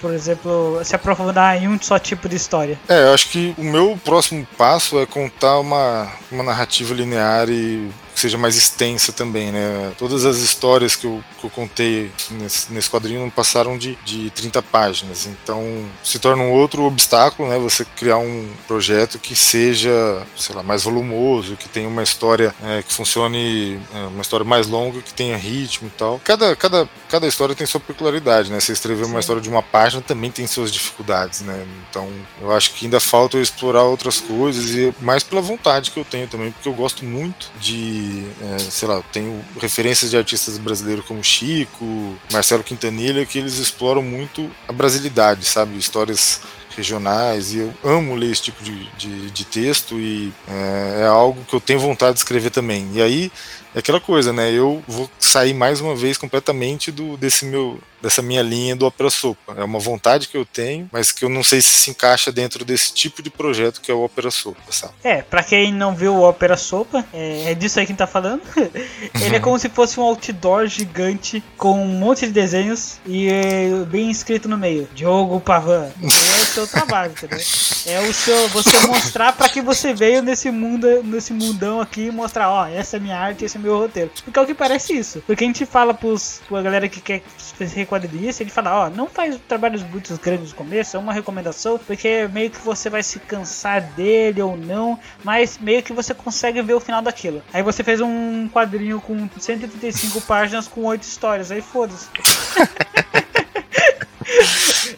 [0.00, 2.78] por exemplo, se aprofundar em um só tipo de história?
[2.88, 7.90] É, eu acho que o meu próximo passo é contar uma, uma narrativa linear e
[8.16, 9.92] que seja mais extensa também, né?
[9.98, 14.30] Todas as histórias que eu, que eu contei nesse, nesse quadrinho não passaram de, de
[14.30, 15.62] 30 páginas, então
[16.02, 17.58] se torna um outro obstáculo, né?
[17.58, 22.82] Você criar um projeto que seja, sei lá, mais volumoso, que tenha uma história é,
[22.82, 26.18] que funcione, é, uma história mais longa, que tenha ritmo e tal.
[26.24, 28.58] Cada, cada, cada história tem sua peculiaridade, né?
[28.58, 29.18] Você escrever uma Sim.
[29.18, 31.66] história de uma página também tem suas dificuldades, né?
[31.90, 32.08] Então
[32.40, 36.04] eu acho que ainda falta eu explorar outras coisas e mais pela vontade que eu
[36.04, 38.05] tenho também, porque eu gosto muito de,
[38.42, 43.58] é, sei lá, eu tenho referências de artistas brasileiros como Chico, Marcelo Quintanilha, que eles
[43.58, 45.76] exploram muito a brasilidade, sabe?
[45.76, 46.40] Histórias
[46.76, 51.42] regionais e eu amo ler esse tipo de, de, de texto e é, é algo
[51.44, 52.88] que eu tenho vontade de escrever também.
[52.92, 53.32] E aí
[53.76, 54.50] é aquela coisa, né?
[54.50, 59.10] Eu vou sair mais uma vez completamente do desse meu dessa minha linha do Opera
[59.10, 59.54] Sopa.
[59.56, 62.64] É uma vontade que eu tenho, mas que eu não sei se se encaixa dentro
[62.64, 64.94] desse tipo de projeto que é o Opera Sopa, sabe?
[65.04, 68.42] É, pra quem não viu o Opera Sopa, é, é disso aí que tá falando.
[69.20, 73.68] Ele é como se fosse um outdoor gigante com um monte de desenhos e é,
[73.86, 74.88] bem escrito no meio.
[74.94, 75.90] Diogo Pavan.
[76.02, 77.38] É o seu trabalho, entendeu?
[77.86, 78.48] É o seu.
[78.48, 82.96] Você mostrar pra que você veio nesse mundo, nesse mundão aqui e mostrar, ó, essa
[82.96, 84.10] é minha arte, esse é meu roteiro.
[84.24, 85.22] Porque é o que parece isso.
[85.26, 89.08] Porque a gente fala pros, pra galera que quer ser quadrinista, ele fala, ó, não
[89.08, 93.18] faz trabalhos muito grandes no começo, é uma recomendação, porque meio que você vai se
[93.20, 97.42] cansar dele ou não, mas meio que você consegue ver o final daquilo.
[97.52, 102.08] Aí você fez um quadrinho com 135 páginas com 8 histórias, aí foda-se.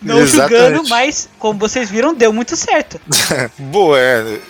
[0.02, 3.00] Não julgando, mas como vocês viram, deu muito certo.
[3.58, 4.40] Boa, é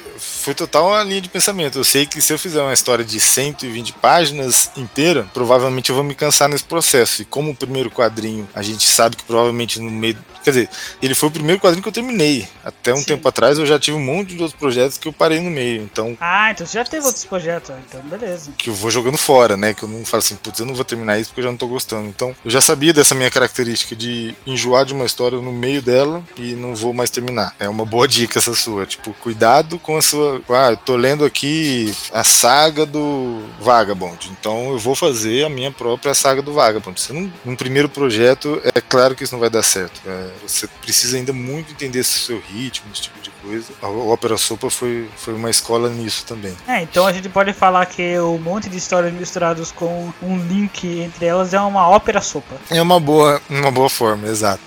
[0.48, 1.78] foi total uma linha de pensamento.
[1.78, 6.02] Eu sei que se eu fizer uma história de 120 páginas inteira, provavelmente eu vou
[6.02, 7.20] me cansar nesse processo.
[7.20, 10.16] E como o primeiro quadrinho, a gente sabe que provavelmente no meio.
[10.42, 10.70] Quer dizer,
[11.02, 12.48] ele foi o primeiro quadrinho que eu terminei.
[12.64, 13.04] Até um Sim.
[13.04, 15.82] tempo atrás eu já tive um monte de outros projetos que eu parei no meio.
[15.82, 16.16] Então.
[16.18, 18.50] Ah, então você já teve outros projetos, então beleza.
[18.56, 19.74] Que eu vou jogando fora, né?
[19.74, 21.58] Que eu não falo assim, putz, eu não vou terminar isso porque eu já não
[21.58, 22.08] tô gostando.
[22.08, 26.24] Então, eu já sabia dessa minha característica de enjoar de uma história no meio dela
[26.38, 27.54] e não vou mais terminar.
[27.60, 28.86] É uma boa dica essa sua.
[28.86, 34.70] Tipo, cuidado com a sua ah, eu tô lendo aqui a saga do Vagabond, então
[34.70, 37.00] eu vou fazer a minha própria saga do Vagabond.
[37.00, 40.00] Você não, num primeiro projeto, é claro que isso não vai dar certo.
[40.06, 43.72] É, você precisa ainda muito entender esse seu ritmo, esse tipo de coisa.
[43.80, 46.56] A Ópera Sopa foi, foi uma escola nisso também.
[46.66, 50.86] É, então a gente pode falar que o monte de histórias misturadas com um link
[51.00, 52.56] entre elas é uma ópera sopa.
[52.70, 54.62] É uma boa, uma boa forma, exato.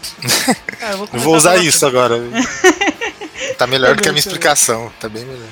[0.80, 2.16] É, eu vou, eu vou usar isso agora.
[3.58, 5.50] tá melhor do que a minha explicação, tá bem melhor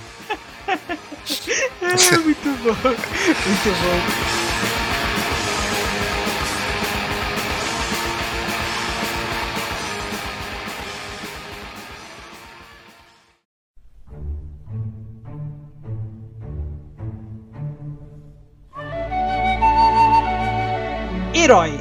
[1.82, 2.74] é muito bom.
[2.74, 4.40] Muito bom.
[21.36, 21.79] Herói.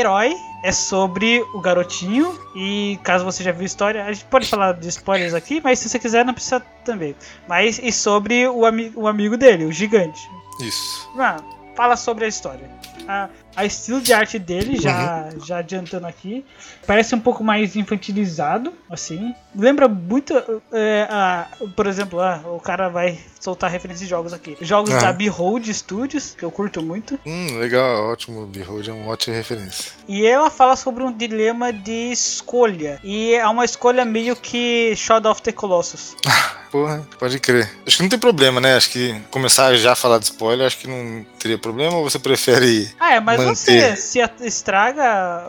[0.00, 2.38] Herói é sobre o garotinho.
[2.54, 5.78] E caso você já viu a história, a gente pode falar de spoilers aqui, mas
[5.78, 7.14] se você quiser, não precisa também.
[7.48, 10.20] Mas e sobre o, ami o amigo dele, o gigante.
[10.60, 11.10] Isso.
[11.18, 11.36] Ah,
[11.76, 12.68] fala sobre a história.
[13.06, 15.44] A, a estilo de arte dele, já, uhum.
[15.44, 16.44] já adiantando aqui,
[16.86, 19.34] parece um pouco mais infantilizado, assim.
[19.54, 20.34] Lembra muito,
[20.72, 24.56] é, a, por exemplo, a, o cara vai soltar referência de jogos aqui.
[24.60, 24.98] Jogos ah.
[24.98, 27.18] da Behold Studios, que eu curto muito.
[27.26, 28.46] Hum, legal, ótimo.
[28.46, 29.92] Behold é uma ótima referência.
[30.06, 33.00] E ela fala sobre um dilema de escolha.
[33.02, 36.14] E é uma escolha meio que Shadow of the Colossus.
[36.70, 37.68] Porra, pode crer.
[37.84, 38.76] Acho que não tem problema, né?
[38.76, 42.18] Acho que começar já a falar de spoiler, acho que não teria problema ou você
[42.18, 42.88] prefere.
[43.00, 43.96] Ah, é, mas manter?
[43.96, 45.46] você se estraga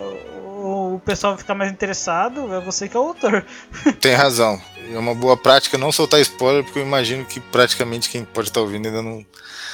[0.63, 3.45] o pessoal ficar mais interessado, é você que é o autor.
[3.99, 4.62] Tem razão.
[4.93, 8.61] É uma boa prática não soltar spoiler, porque eu imagino que praticamente quem pode estar
[8.61, 9.25] ouvindo ainda não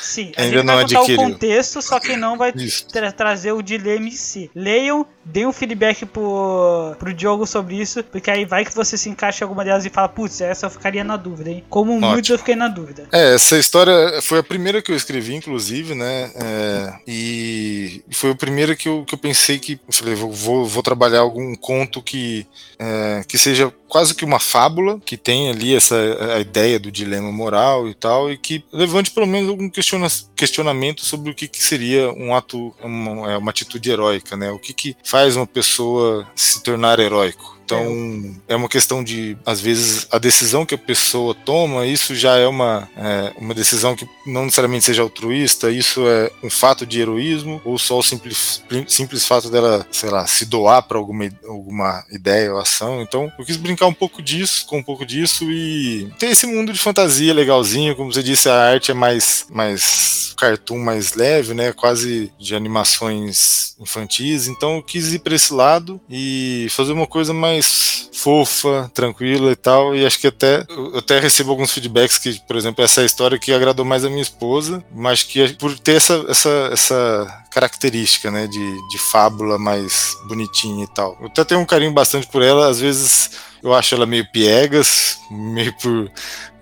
[0.08, 1.20] Sim, a ainda não vai adquiriu.
[1.20, 2.54] o contexto, só que não vai
[2.92, 4.50] tra trazer o dilema em si.
[4.56, 9.10] Leiam, deem um feedback pro, pro Diogo sobre isso, porque aí vai que você se
[9.10, 11.64] encaixa em alguma delas e fala, putz, essa eu ficaria na dúvida, hein?
[11.70, 12.12] Como Ótimo.
[12.12, 13.08] muitos eu fiquei na dúvida.
[13.12, 16.32] É, essa história foi a primeira que eu escrevi, inclusive, né?
[16.36, 19.74] É, e foi o primeiro que eu, que eu pensei que.
[19.74, 22.48] Eu falei, vou, vou, vou trabalhar algum conto que,
[22.80, 25.96] é, que seja quase que uma fábula, que tem ali essa
[26.36, 31.04] a ideia do dilema moral e tal, e que levante pelo menos algum questiona, questionamento
[31.04, 34.52] sobre o que, que seria um ato, uma, é, uma atitude heróica, né?
[34.52, 37.57] O que, que faz uma pessoa se tornar heróico?
[37.68, 42.38] Então, é uma questão de, às vezes, a decisão que a pessoa toma, isso já
[42.38, 47.02] é uma, é, uma decisão que não necessariamente seja altruísta, isso é um fato de
[47.02, 52.06] heroísmo, ou só o simples, simples fato dela, sei lá, se doar para alguma, alguma
[52.10, 53.02] ideia ou ação.
[53.02, 56.72] Então, eu quis brincar um pouco disso, com um pouco disso, e ter esse mundo
[56.72, 61.74] de fantasia legalzinho, como você disse, a arte é mais, mais cartoon mais leve, né?
[61.74, 64.48] Quase de animações infantis.
[64.48, 69.52] Então, eu quis ir para esse lado e fazer uma coisa mais mais fofa, tranquila
[69.52, 69.96] e tal.
[69.96, 73.38] E acho que até eu até recebo alguns feedbacks que, por exemplo, essa é história
[73.38, 78.48] que agradou mais a minha esposa, mas que por ter essa, essa, essa característica, né,
[78.48, 81.18] de, de fábula mais bonitinha e tal.
[81.20, 85.20] Eu até tenho um carinho bastante por ela, às vezes eu acho ela meio piegas,
[85.30, 86.12] meio por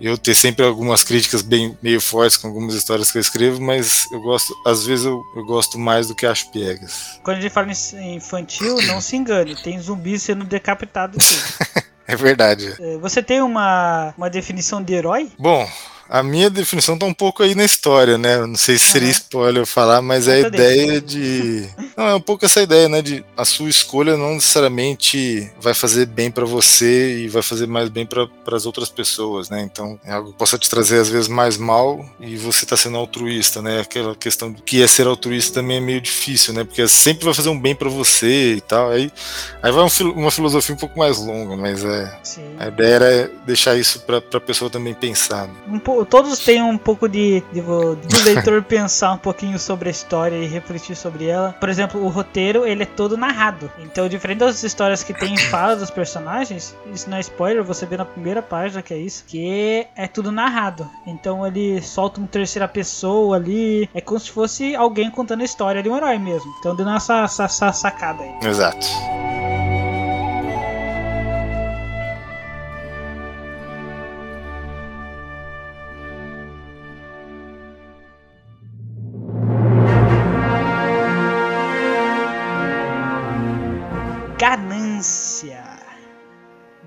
[0.00, 4.10] eu ter sempre algumas críticas bem meio fortes com algumas histórias que eu escrevo, mas
[4.10, 7.18] eu gosto, às vezes eu, eu gosto mais do que acho piegas.
[7.22, 11.16] Quando a gente fala em infantil, não se engane, tem zumbi sendo decapitado.
[12.06, 12.74] é verdade.
[12.78, 15.30] É, você tem uma, uma definição de herói?
[15.38, 15.68] Bom,
[16.08, 18.38] a minha definição tá um pouco aí na história, né?
[18.46, 21.68] Não sei se seria spoiler eu falar, mas é a ideia de.
[21.96, 23.02] Não, é um pouco essa ideia, né?
[23.02, 27.88] De a sua escolha não necessariamente vai fazer bem para você e vai fazer mais
[27.88, 29.62] bem para as outras pessoas, né?
[29.62, 32.96] Então é algo que possa te trazer às vezes mais mal e você tá sendo
[32.96, 33.80] altruísta, né?
[33.80, 36.64] Aquela questão do que é ser altruísta também é meio difícil, né?
[36.64, 38.90] Porque sempre vai fazer um bem para você e tal.
[38.90, 39.10] Aí,
[39.62, 42.18] aí vai uma filosofia um pouco mais longa, mas é.
[42.22, 42.56] Sim.
[42.58, 45.46] A ideia era deixar isso para a pessoa também pensar.
[45.48, 45.54] Né?
[45.68, 50.36] Um todos têm um pouco de, de, de leitor pensar um pouquinho sobre a história
[50.36, 51.54] e refletir sobre ela.
[51.58, 53.70] Por exemplo, o roteiro ele é todo narrado.
[53.78, 57.96] Então, diferente das histórias que tem fala dos personagens, isso não é spoiler, você vê
[57.96, 60.88] na primeira página que é isso, que é tudo narrado.
[61.06, 65.82] Então ele solta uma terceira pessoa ali, é como se fosse alguém contando a história
[65.82, 66.52] de um herói mesmo.
[66.58, 68.48] Então dando essa, essa, essa sacada aí.
[68.48, 68.86] Exato.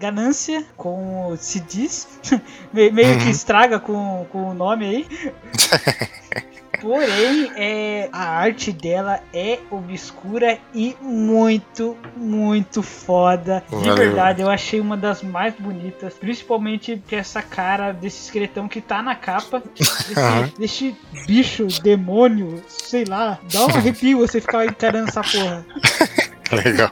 [0.09, 2.07] Ganância, como se diz,
[2.73, 3.19] meio uhum.
[3.19, 5.07] que estraga com, com o nome aí.
[6.81, 13.63] Porém, é, a arte dela é obscura e muito, muito foda.
[13.69, 13.95] Valeu.
[13.95, 16.13] De verdade, eu achei uma das mais bonitas.
[16.13, 19.61] Principalmente que essa cara desse esqueletão que tá na capa.
[19.75, 20.51] Desse, uhum.
[20.57, 20.95] desse
[21.25, 23.39] bicho, demônio, sei lá.
[23.51, 25.65] Dá um arrepio você ficar encarando essa porra.
[26.51, 26.91] Legal.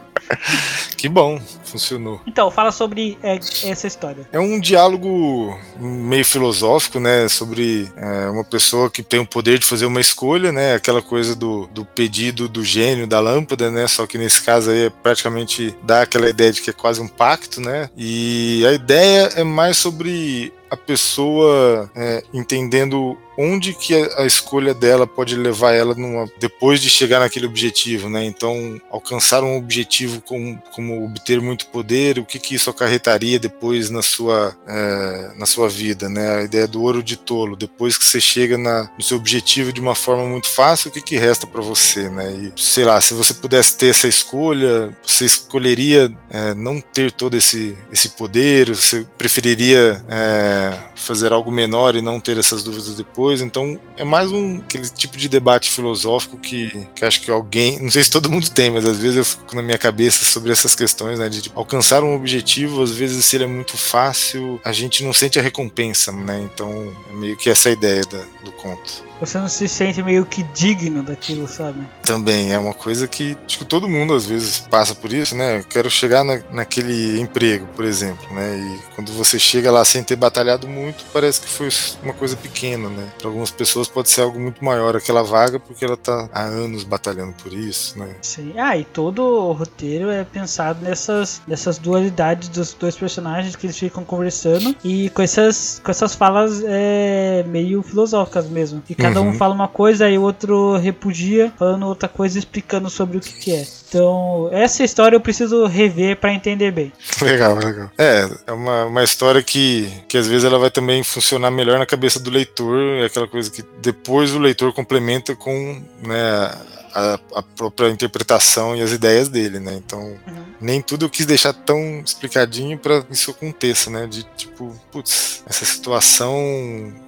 [0.98, 2.22] Que bom, funcionou.
[2.26, 4.28] Então, fala sobre é, essa história.
[4.32, 7.28] É um diálogo meio filosófico, né?
[7.28, 10.76] Sobre é, uma pessoa que tem o poder de fazer uma escolha, né?
[10.76, 13.88] Aquela coisa do, do pedido do gênio da lâmpada, né?
[13.88, 17.08] Só que nesse caso aí é praticamente dá aquela ideia de que é quase um
[17.08, 17.90] pacto, né?
[17.96, 25.06] E a ideia é mais sobre a pessoa é, entendendo onde que a, escolha dela
[25.06, 28.26] pode levar ela numa, depois de chegar naquele objetivo, né?
[28.26, 33.90] Então, alcançar um objetivo como, como obter muito poder, o que que isso acarretaria depois
[33.90, 36.38] na sua, é, na sua vida, né?
[36.38, 39.82] A ideia do ouro de tolo, depois que você chega na, no seu objetivo de
[39.82, 42.32] uma forma muito fácil, o que que resta para você, né?
[42.32, 47.36] E, sei lá, se você pudesse ter essa escolha, você escolheria é, não ter todo
[47.36, 53.42] esse, esse poder, você preferiria é, fazer algo menor e não ter essas dúvidas depois.
[53.42, 57.92] Então é mais um aquele tipo de debate filosófico que, que acho que alguém, não
[57.92, 60.76] sei se todo mundo tem, mas às vezes eu fico na minha cabeça sobre essas
[60.76, 61.30] questões, né?
[61.30, 65.14] De tipo, alcançar um objetivo, às vezes se ele é muito fácil, a gente não
[65.14, 66.42] sente a recompensa, né?
[66.54, 70.44] Então é meio que essa ideia da, do conto você não se sente meio que
[70.44, 71.80] digno daquilo, sabe?
[72.04, 75.60] Também é uma coisa que acho que todo mundo às vezes passa por isso, né?
[75.60, 78.58] Eu quero chegar na, naquele emprego, por exemplo, né?
[78.58, 81.70] E quando você chega lá sem ter batalhado muito, parece que foi
[82.04, 83.08] uma coisa pequena, né?
[83.18, 86.84] Para algumas pessoas pode ser algo muito maior aquela vaga porque ela tá há anos
[86.84, 88.16] batalhando por isso, né?
[88.22, 88.54] Sim.
[88.58, 93.78] Ah, e todo o roteiro é pensado nessas, nessas dualidades dos dois personagens que eles
[93.78, 98.84] ficam conversando e com essas, com essas falas é, meio filosóficas mesmo.
[98.90, 99.30] E Cada uhum.
[99.30, 103.34] um fala uma coisa e o outro repudia, falando outra coisa, explicando sobre o que,
[103.34, 103.66] que é.
[103.88, 106.92] Então, essa história eu preciso rever para entender bem.
[107.22, 107.90] Legal, legal.
[107.98, 111.86] É, é uma, uma história que, que às vezes ela vai também funcionar melhor na
[111.86, 116.52] cabeça do leitor, é aquela coisa que depois o leitor complementa com né,
[116.98, 119.76] a, a, própria interpretação e as ideias dele, né?
[119.76, 120.46] Então, uhum.
[120.60, 124.08] nem tudo eu quis deixar tão explicadinho para isso aconteça, né?
[124.08, 126.34] De tipo, putz, essa situação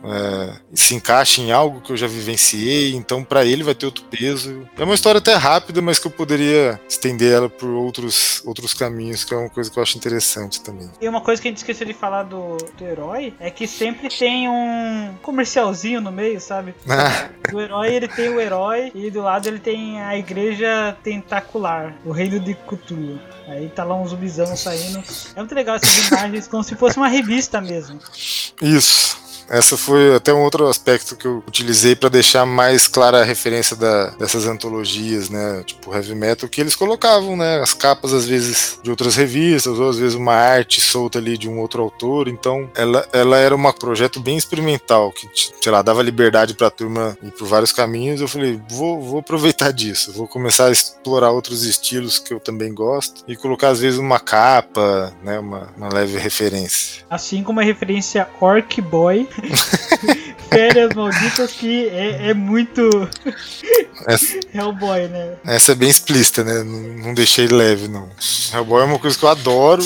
[0.03, 4.03] é, se encaixa em algo que eu já vivenciei, então para ele vai ter outro
[4.05, 4.67] peso.
[4.77, 9.23] É uma história até rápida, mas que eu poderia estender ela por outros, outros caminhos,
[9.23, 10.87] que é uma coisa que eu acho interessante também.
[11.01, 14.07] E uma coisa que a gente esqueceu de falar do, do herói é que sempre
[14.09, 16.75] tem um comercialzinho no meio, sabe?
[16.87, 17.29] Ah.
[17.49, 22.11] Do herói ele tem o herói e do lado ele tem a igreja tentacular, o
[22.11, 23.19] reino de Cthulhu.
[23.47, 25.03] Aí tá lá um zumbizão saindo.
[25.35, 27.99] É muito legal essas imagens, como se fosse uma revista mesmo.
[28.61, 29.18] Isso.
[29.49, 33.75] Essa foi até um outro aspecto que eu utilizei para deixar mais clara a referência
[33.75, 35.63] da, dessas antologias, né?
[35.65, 37.59] Tipo heavy metal, que eles colocavam, né?
[37.59, 41.49] As capas às vezes de outras revistas, ou às vezes uma arte solta ali de
[41.49, 42.27] um outro autor.
[42.27, 45.27] Então, ela, ela era um projeto bem experimental, que,
[45.61, 48.21] sei lá, dava liberdade para a turma ir por vários caminhos.
[48.21, 52.73] Eu falei, vou, vou aproveitar disso, vou começar a explorar outros estilos que eu também
[52.73, 55.39] gosto e colocar às vezes uma capa, né?
[55.39, 57.03] Uma, uma leve referência.
[57.09, 59.27] Assim como a referência Orc Boy
[60.49, 62.81] Férias malditas que é, é muito.
[64.07, 65.35] essa, Hellboy, né?
[65.45, 66.63] essa é bem explícita, né?
[66.63, 68.09] Não, não deixei leve, não.
[68.53, 69.83] Hellboy é uma coisa que eu adoro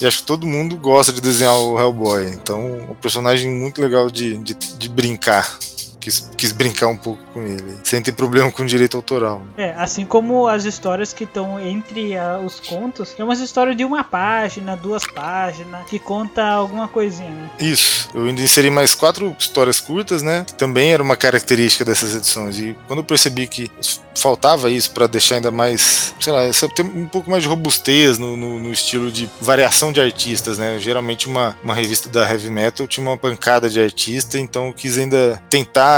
[0.00, 2.26] e acho que todo mundo gosta de desenhar o Hellboy.
[2.28, 5.58] Então, é um personagem muito legal de, de, de brincar.
[6.02, 9.40] Quis, quis brincar um pouco com ele, sem ter problema com direito autoral.
[9.56, 13.84] É, assim como as histórias que estão entre ah, os contos, é umas histórias de
[13.84, 17.50] uma página, duas páginas, que conta alguma coisinha, né?
[17.60, 18.10] Isso.
[18.12, 20.42] Eu ainda inseri mais quatro histórias curtas, né?
[20.44, 22.58] Que também era uma característica dessas edições.
[22.58, 23.70] E quando eu percebi que
[24.14, 26.40] faltava isso para deixar ainda mais, sei lá,
[26.74, 30.78] ter um pouco mais de robustez no, no- no estilo de variação de artistas, né?
[30.80, 34.98] Geralmente uma, uma revista da heavy metal tinha uma pancada de artista, então eu quis
[34.98, 35.91] ainda tentar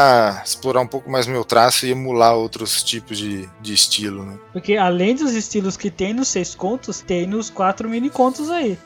[0.44, 4.38] explorar um pouco mais meu traço e emular outros tipos de, de estilo, né?
[4.52, 8.78] Porque além dos estilos que tem nos seis contos, tem nos quatro mini contos aí.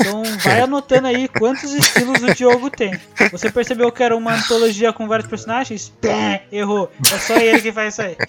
[0.00, 2.98] Então vai anotando aí quantos estilos o Diogo tem.
[3.32, 5.92] Você percebeu que era uma antologia com vários personagens?
[6.00, 6.90] Pé, errou.
[7.12, 8.16] É só ele que faz isso aí.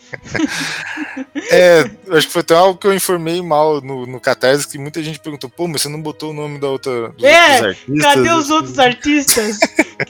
[1.49, 4.77] É, eu acho que foi até algo que eu informei mal no, no Catarse, que
[4.77, 8.01] muita gente perguntou, pô, mas você não botou o nome da outra, É, artistas?
[8.01, 9.59] Cadê os outros artistas?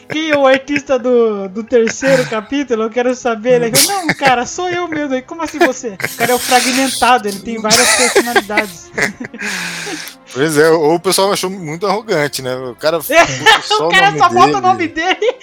[0.10, 2.84] Quem é o artista do, do terceiro capítulo?
[2.84, 3.62] Eu quero saber.
[3.62, 5.14] Ele falou, não, cara, sou eu mesmo.
[5.14, 5.90] Aí, Como assim você?
[5.90, 8.92] O cara é o fragmentado, ele tem várias personalidades.
[10.34, 12.56] Pois é, ou o pessoal achou muito arrogante, né?
[12.56, 15.16] O cara botou só o cara nome só bota o nome dele.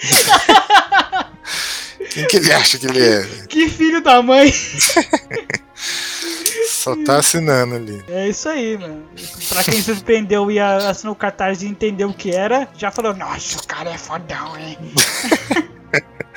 [2.13, 3.27] Quem que ele acha que ele é?
[3.49, 4.53] Que filho da mãe.
[6.67, 8.03] Só tá assinando ali.
[8.07, 9.03] É isso aí, mano.
[9.49, 13.13] Pra quem se surpreendeu e assinou o cartaz e entendeu o que era, já falou,
[13.15, 14.77] nossa, o cara é fodão, hein?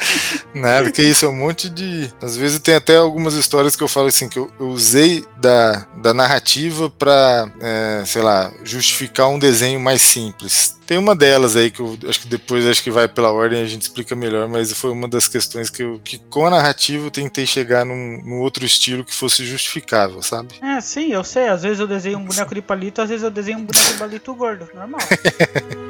[0.55, 2.12] Nada, que isso, é um monte de.
[2.22, 5.86] Às vezes tem até algumas histórias que eu falo assim, que eu, eu usei da,
[5.96, 10.76] da narrativa pra, é, sei lá, justificar um desenho mais simples.
[10.86, 13.66] Tem uma delas aí que eu acho que depois acho que vai pela ordem a
[13.66, 17.11] gente explica melhor, mas foi uma das questões que eu que com a narrativa eu
[17.11, 20.55] tentei chegar num, num outro estilo que fosse justificável, sabe?
[20.62, 21.49] É, sim, eu sei.
[21.49, 23.99] Às vezes eu desenho um boneco de palito, às vezes eu desenho um boneco de
[23.99, 24.68] palito gordo.
[24.74, 25.01] Normal.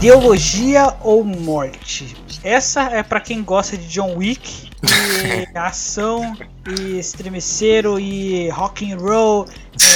[0.00, 2.16] Ideologia ou morte?
[2.42, 6.34] Essa é pra quem gosta de John Wick e ação
[6.66, 9.46] e estremeceiro e rock and roll,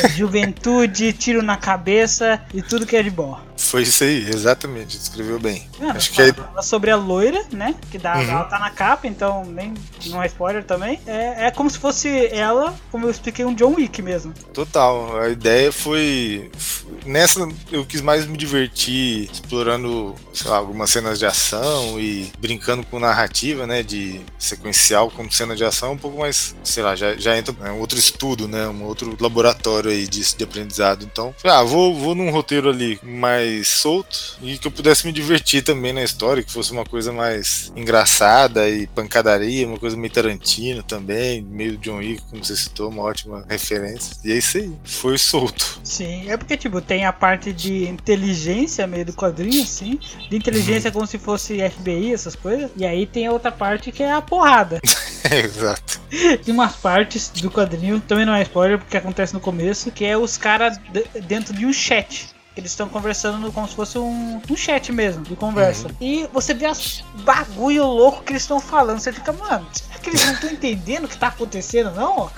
[0.04, 3.40] é, juventude, tiro na cabeça e tudo que é de bom.
[3.74, 5.68] Foi isso aí, exatamente, descreveu bem.
[5.80, 7.74] Mano, Acho que fala sobre a loira, né?
[7.90, 8.22] Que dá, Uhum.
[8.30, 9.74] ela tá na capa, então nem
[10.06, 11.00] não é spoiler também.
[11.06, 14.32] É, é como se fosse ela, como eu expliquei, um John Wick mesmo.
[14.52, 16.50] Total, a ideia foi.
[17.04, 22.84] Nessa eu quis mais me divertir explorando, sei lá, algumas cenas de ação e brincando
[22.86, 23.82] com narrativa, né?
[23.82, 27.72] De sequencial como cena de ação, um pouco mais, sei lá, já, já entra né,
[27.72, 28.68] um outro estudo, né?
[28.68, 31.04] Um outro laboratório aí disso de aprendizado.
[31.04, 35.62] Então, ah, vou, vou num roteiro ali mais solto e que eu pudesse me divertir
[35.62, 40.82] também na história, que fosse uma coisa mais engraçada e pancadaria, uma coisa meio Tarantino
[40.82, 44.16] também, meio John Wick, como você citou, uma ótima referência.
[44.24, 45.80] E é isso aí, foi solto.
[45.82, 49.98] Sim, é porque, tipo, tem a parte de inteligência meio do quadrinho, assim.
[50.28, 52.70] De inteligência como se fosse FBI, essas coisas.
[52.76, 54.80] E aí tem a outra parte que é a porrada.
[55.30, 56.00] Exato.
[56.44, 60.16] Tem umas partes do quadrinho, também não é spoiler, porque acontece no começo, que é
[60.16, 60.78] os caras
[61.26, 62.28] dentro de um chat.
[62.56, 65.88] Eles estão conversando no- como se fosse um, um chat mesmo, de conversa.
[66.00, 69.00] E você vê as bagulho louco que eles estão falando.
[69.00, 72.30] Você fica, mano, será que eles não estão entendendo o que tá acontecendo, não?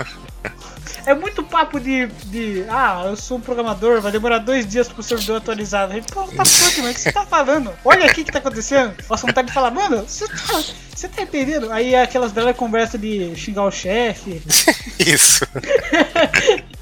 [1.04, 2.64] É muito papo de, de.
[2.68, 5.92] Ah, eu sou um programador, vai demorar dois dias pro servidor atualizado.
[5.92, 7.72] A gente, pô, tá puto, mas o que você tá falando?
[7.84, 8.94] Olha aqui o que tá acontecendo.
[9.08, 10.62] Nossa vontade de falar, mano, você tá.
[10.94, 11.70] Você tá entendendo?
[11.70, 14.42] Aí é aquelas belas conversas de xingar o chefe,
[14.98, 15.46] Isso.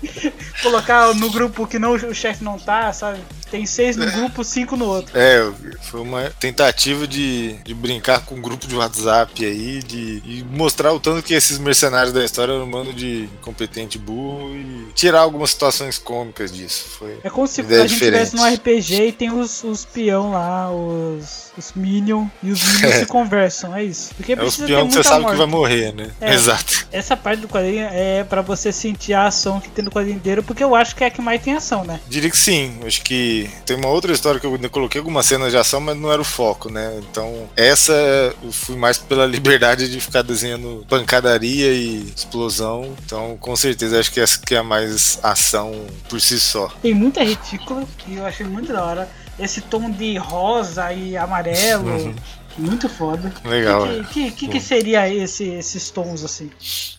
[0.62, 3.20] colocar no grupo que não, o chefe não tá, sabe?
[3.54, 5.16] Tem seis no grupo, cinco no outro.
[5.16, 5.48] É,
[5.82, 10.92] foi uma tentativa de, de brincar com um grupo de WhatsApp aí, de e mostrar
[10.92, 15.20] o tanto que esses mercenários da história eram um bando de incompetente burro e tirar
[15.20, 16.84] algumas situações cômicas disso.
[16.98, 17.16] Foi.
[17.22, 18.24] É como se a gente diferente.
[18.24, 22.88] estivesse no RPG e tem os, os peão lá, os, os Minion, e os Minion
[22.88, 22.98] É.
[23.00, 24.12] se conversam, é isso.
[24.16, 25.32] Porque É os precisa peão que você sabe morte.
[25.34, 26.10] que vai morrer, né?
[26.20, 26.34] É.
[26.34, 26.88] Exato.
[26.90, 30.42] Essa parte do quadrinho é pra você sentir a ação que tem no quadrinho inteiro,
[30.42, 32.00] porque eu acho que é a que mais tem ação, né?
[32.08, 32.80] Diria que sim.
[32.84, 35.96] Acho que tem uma outra história que eu ainda coloquei algumas cenas de ação, mas
[35.96, 37.00] não era o foco, né?
[37.10, 42.94] Então, essa eu fui mais pela liberdade de ficar desenhando pancadaria e explosão.
[43.04, 46.68] Então, com certeza, acho que essa que é a mais ação por si só.
[46.82, 49.08] Tem muita retícula, que eu achei muito da hora.
[49.38, 51.90] Esse tom de rosa e amarelo.
[51.90, 52.14] Uhum.
[52.56, 53.32] Muito foda.
[53.44, 53.82] Legal.
[53.84, 56.50] O que, que, que, que, seria esse, esses tons assim?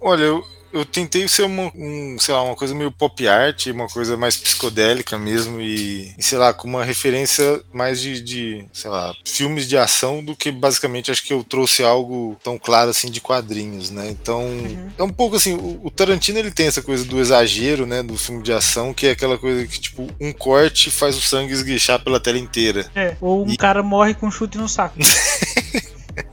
[0.01, 3.87] Olha, eu, eu tentei ser uma, um, sei lá, uma coisa meio pop art, uma
[3.87, 8.89] coisa mais psicodélica mesmo e, e sei lá, com uma referência mais de, de, sei
[8.89, 13.09] lá, filmes de ação do que basicamente acho que eu trouxe algo tão claro assim
[13.09, 14.09] de quadrinhos, né?
[14.09, 14.89] Então, uhum.
[14.97, 18.17] é um pouco assim, o, o, Tarantino ele tem essa coisa do exagero, né, do
[18.17, 22.03] filme de ação, que é aquela coisa que tipo, um corte faz o sangue esguichar
[22.03, 22.85] pela tela inteira.
[22.93, 23.55] É, ou um e...
[23.55, 24.99] cara morre com um chute no saco.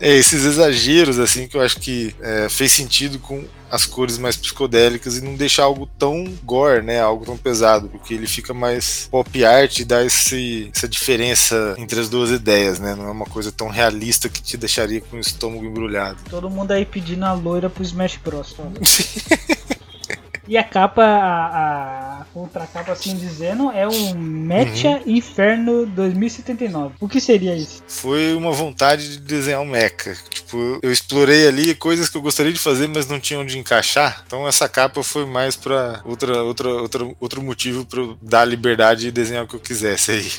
[0.00, 4.36] é, esses exageros, assim, que eu acho que é, fez sentido com as cores mais
[4.36, 7.00] psicodélicas e não deixar algo tão gore, né?
[7.00, 11.98] Algo tão pesado, porque ele fica mais pop art e dá esse, essa diferença entre
[11.98, 12.94] as duas ideias, né?
[12.94, 16.18] Não é uma coisa tão realista que te deixaria com o estômago embrulhado.
[16.28, 18.54] Todo mundo aí pedindo a loira pro Smash Bros.
[20.52, 25.02] E a capa, a, a contracapa assim dizendo, é o Mecha uhum.
[25.06, 26.96] Inferno 2079.
[27.00, 27.82] O que seria isso?
[27.88, 30.14] Foi uma vontade de desenhar um mecha.
[30.28, 34.22] Tipo, eu explorei ali coisas que eu gostaria de fazer, mas não tinha onde encaixar.
[34.26, 39.10] Então essa capa foi mais para outra, outra, outra, outro motivo para dar liberdade de
[39.10, 40.30] desenhar o que eu quisesse aí.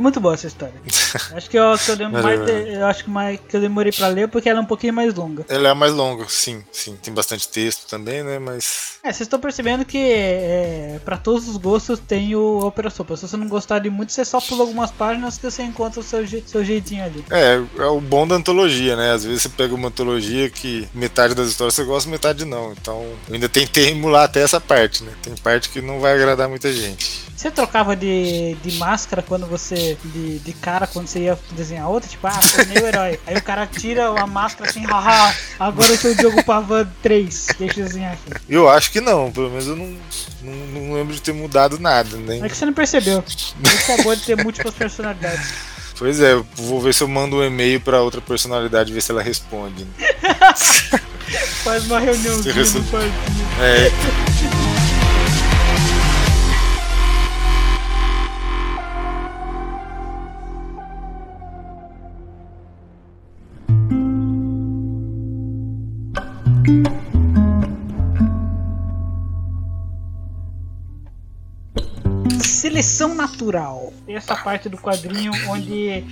[0.00, 0.74] Muito boa essa história.
[1.36, 3.92] acho que eu, que eu lembro mais, de, eu acho que mais que eu demorei
[3.92, 5.44] para ler porque ela é um pouquinho mais longa.
[5.46, 6.96] Ela é mais longa, sim, sim.
[7.02, 8.38] Tem bastante texto também, né?
[8.38, 8.98] Mas.
[9.04, 13.16] É, vocês estão percebendo que é, para todos os gostos tem o Opera Sopa.
[13.16, 16.02] Se você não gostar de muito, você só pula algumas páginas que você encontra o
[16.02, 17.24] seu, je seu jeitinho ali.
[17.30, 19.12] É, é o bom da antologia, né?
[19.12, 22.72] Às vezes você pega uma antologia que metade das histórias você gosta, metade não.
[22.72, 25.12] Então, eu ainda tentei emular até essa parte, né?
[25.22, 27.28] Tem parte que não vai agradar muita gente.
[27.38, 29.96] Você trocava de, de máscara quando você.
[30.04, 32.08] De, de cara quando você ia desenhar outra?
[32.08, 33.20] Tipo, ah, sou meu herói.
[33.24, 37.46] Aí o cara tira a máscara assim, haha, agora eu sou o Diogo Pavan 3.
[37.56, 38.42] Deixa eu desenhar aqui.
[38.48, 39.96] Eu acho que não, pelo menos eu não,
[40.42, 42.40] não, não lembro de ter mudado nada, né?
[42.42, 43.22] É que você não percebeu.
[43.28, 43.54] Isso
[43.92, 45.54] é bom de ter múltiplas personalidades.
[45.96, 49.22] Pois é, vou ver se eu mando um e-mail pra outra personalidade ver se ela
[49.22, 49.84] responde.
[49.84, 49.90] Né?
[51.62, 53.12] Faz uma reuniãozinha no parquinho.
[53.60, 53.92] É.
[72.68, 73.92] seleção natural.
[74.06, 76.04] Essa parte do quadrinho onde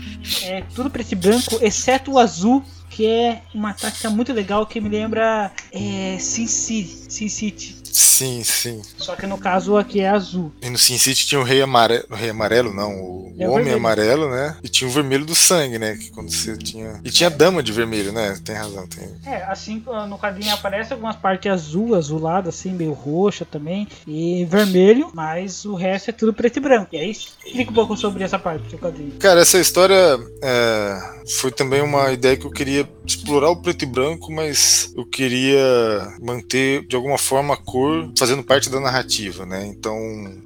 [0.43, 4.81] é tudo preto e branco, exceto o azul, que é uma tática muito legal que
[4.81, 7.13] me lembra é, Sin City.
[7.13, 7.76] Sin City.
[7.97, 8.83] Sim, sim.
[8.99, 10.53] Só que no caso aqui é azul.
[10.61, 12.05] E no Sin City tinha o Rei Amarelo.
[12.11, 13.77] O Rei Amarelo, não, o, é Homem vermelho.
[13.77, 14.57] Amarelo, né?
[14.63, 15.97] E tinha o vermelho do sangue, né?
[15.97, 17.01] Que quando você tinha.
[17.03, 18.39] E tinha Dama de vermelho, né?
[18.45, 18.87] Tem razão.
[18.87, 19.09] Tem...
[19.25, 23.89] É, assim no quadrinho aparece algumas partes azul, azulada, assim, meio roxa também.
[24.07, 26.95] E vermelho, mas o resto é tudo preto e branco.
[26.95, 29.13] E aí, explica um pouco sobre essa parte do quadrinho.
[29.19, 30.99] Cara, essa história é,
[31.39, 36.15] foi também uma ideia que eu queria explorar o preto e branco, mas eu queria
[36.21, 37.86] manter de alguma forma a cor
[38.17, 39.67] fazendo parte da narrativa, né?
[39.67, 39.97] Então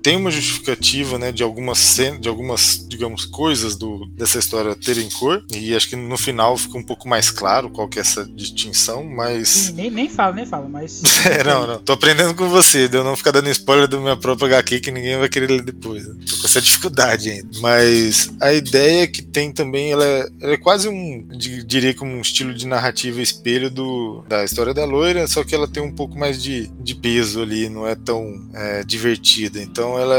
[0.03, 5.09] tem uma justificativa, né, de algumas cenas, de algumas, digamos, coisas do, dessa história terem
[5.11, 8.25] cor e acho que no final fica um pouco mais claro qual que é essa
[8.25, 12.89] distinção, mas nem nem fala, nem fala, mas é, não, não, tô aprendendo com você,
[12.89, 15.63] de eu não ficar dando spoiler do minha própria HQ que ninguém vai querer ler
[15.63, 16.07] depois.
[16.07, 16.15] Né?
[16.29, 17.49] Tô com essa dificuldade ainda.
[17.61, 22.21] Mas a ideia que tem também, ela é, ela é quase um, diria como um
[22.21, 26.19] estilo de narrativa espelho do, da história da loira, só que ela tem um pouco
[26.19, 29.61] mais de, de peso ali, não é tão é, divertida.
[29.61, 30.17] Então ela,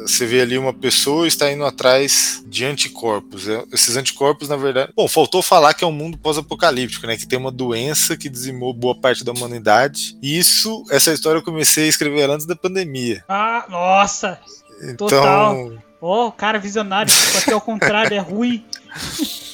[0.00, 3.48] você vê ali uma pessoa está indo atrás de anticorpos.
[3.48, 7.16] É, esses anticorpos, na verdade, bom, faltou falar que é um mundo pós-apocalíptico, né?
[7.16, 10.16] Que tem uma doença que dizimou boa parte da humanidade.
[10.22, 13.24] E isso, essa história eu comecei a escrever antes da pandemia.
[13.28, 14.38] Ah, nossa!
[14.82, 15.72] Então, Total.
[16.00, 18.62] Oh, cara visionário, porque ao contrário é ruim.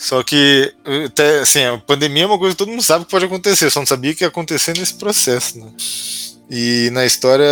[0.00, 0.72] Só que,
[1.04, 3.80] até, assim, a pandemia é uma coisa que todo mundo sabe que pode acontecer, só
[3.80, 5.70] não sabia que ia acontecer nesse processo, né?
[6.50, 7.46] E na história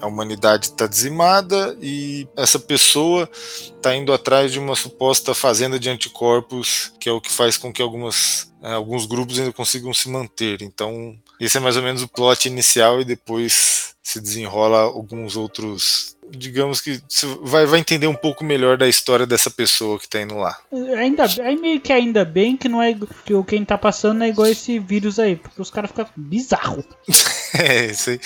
[0.00, 5.88] a humanidade está dizimada e essa pessoa está indo atrás de uma suposta fazenda de
[5.88, 10.08] anticorpos, que é o que faz com que algumas, é, alguns grupos ainda consigam se
[10.08, 10.62] manter.
[10.62, 16.16] Então, esse é mais ou menos o plot inicial e depois se desenrola alguns outros
[16.36, 20.20] digamos que você vai, vai entender um pouco melhor da história dessa pessoa que tá
[20.20, 20.58] indo lá.
[20.96, 24.28] Ainda aí meio que ainda bem que não é que o quem tá passando é
[24.28, 26.84] igual esse vírus aí, porque os caras ficam bizarro.
[27.58, 28.20] é, isso aí.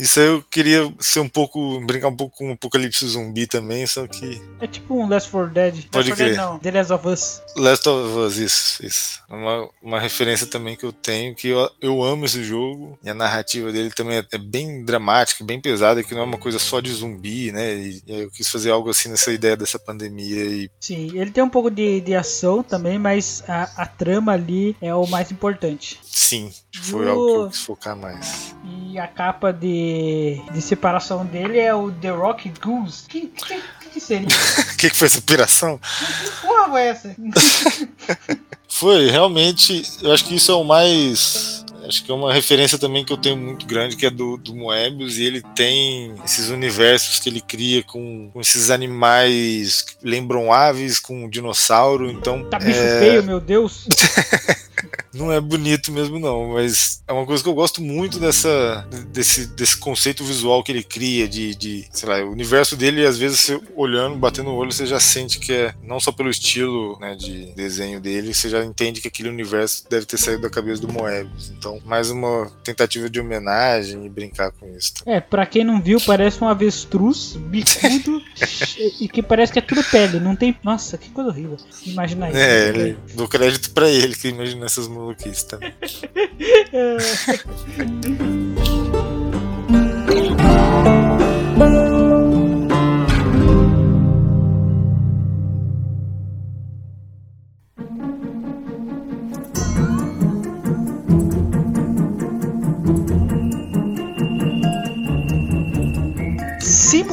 [0.00, 1.80] Isso aí eu queria ser um pouco.
[1.86, 4.40] brincar um pouco com o Apocalipse Zumbi também, só que.
[4.60, 5.74] É tipo um Last 4 Dead.
[5.90, 6.36] Pode Last 4 Dead crer.
[6.36, 7.42] não, The Last of Us.
[7.56, 9.22] Last of Us, isso, isso.
[9.28, 13.10] É Uma, uma referência também que eu tenho, que eu, eu amo esse jogo, e
[13.10, 16.58] a narrativa dele também é, é bem dramática, bem pesada, que não é uma coisa
[16.58, 17.74] só de zumbi, né?
[17.74, 21.30] E, e aí eu quis fazer algo assim nessa ideia dessa pandemia e Sim, ele
[21.30, 25.30] tem um pouco de, de ação também, mas a, a trama ali é o mais
[25.30, 26.00] importante.
[26.10, 26.52] Sim,
[26.82, 28.54] foi No- algo que eu quis focar mais.
[28.64, 33.04] E a capa de, de separação dele é o The Rock Goose.
[33.08, 34.26] Que, que, que seria?
[34.26, 35.78] O que, que foi essa piração?
[35.78, 37.16] que porra foi essa?
[38.72, 41.59] Foi, realmente, eu acho que isso é o mais.
[41.90, 44.54] Acho que é uma referência também que eu tenho muito grande, que é do, do
[44.54, 50.52] Moebius, e ele tem esses universos que ele cria com, com esses animais que lembram
[50.52, 52.44] aves, com dinossauro, então.
[52.44, 53.88] Tá bicho é, feio, meu Deus.
[55.12, 59.46] Não é bonito mesmo, não, mas é uma coisa que eu gosto muito dessa, desse,
[59.48, 63.40] desse conceito visual que ele cria, de, de, sei lá, o universo dele, às vezes,
[63.40, 67.16] você olhando, batendo o olho, você já sente que é, não só pelo estilo né,
[67.16, 70.92] de desenho dele, você já entende que aquele universo deve ter saído da cabeça do
[70.92, 71.50] Moebius.
[71.50, 74.94] Então, mais uma tentativa de homenagem e brincar com isso.
[75.06, 78.22] É, pra quem não viu, parece um avestruz bicudo
[79.00, 80.20] e que parece que é tudo pele.
[80.20, 80.56] Não tem.
[80.62, 81.56] Nossa, que coisa horrível.
[81.86, 82.38] Imagina isso.
[82.38, 85.74] É, ele, dou crédito pra ele que imagina essas maluquices também.
[86.72, 86.96] É.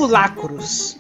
[0.08, 0.98] Simulacros.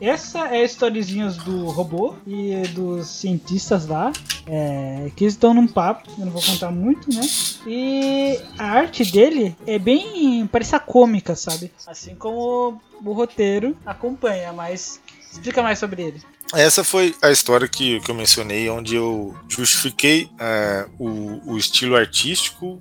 [0.00, 4.10] Essa é a historiezinhas do robô e dos cientistas lá,
[4.46, 7.20] é, que eles estão num papo, eu não vou contar muito, né?
[7.66, 11.70] E a arte dele é bem, parece a cômica, sabe?
[11.86, 16.22] Assim como o roteiro acompanha, mas explica mais sobre ele.
[16.52, 21.96] Essa foi a história que, que eu mencionei, onde eu justifiquei é, o, o estilo
[21.96, 22.80] artístico,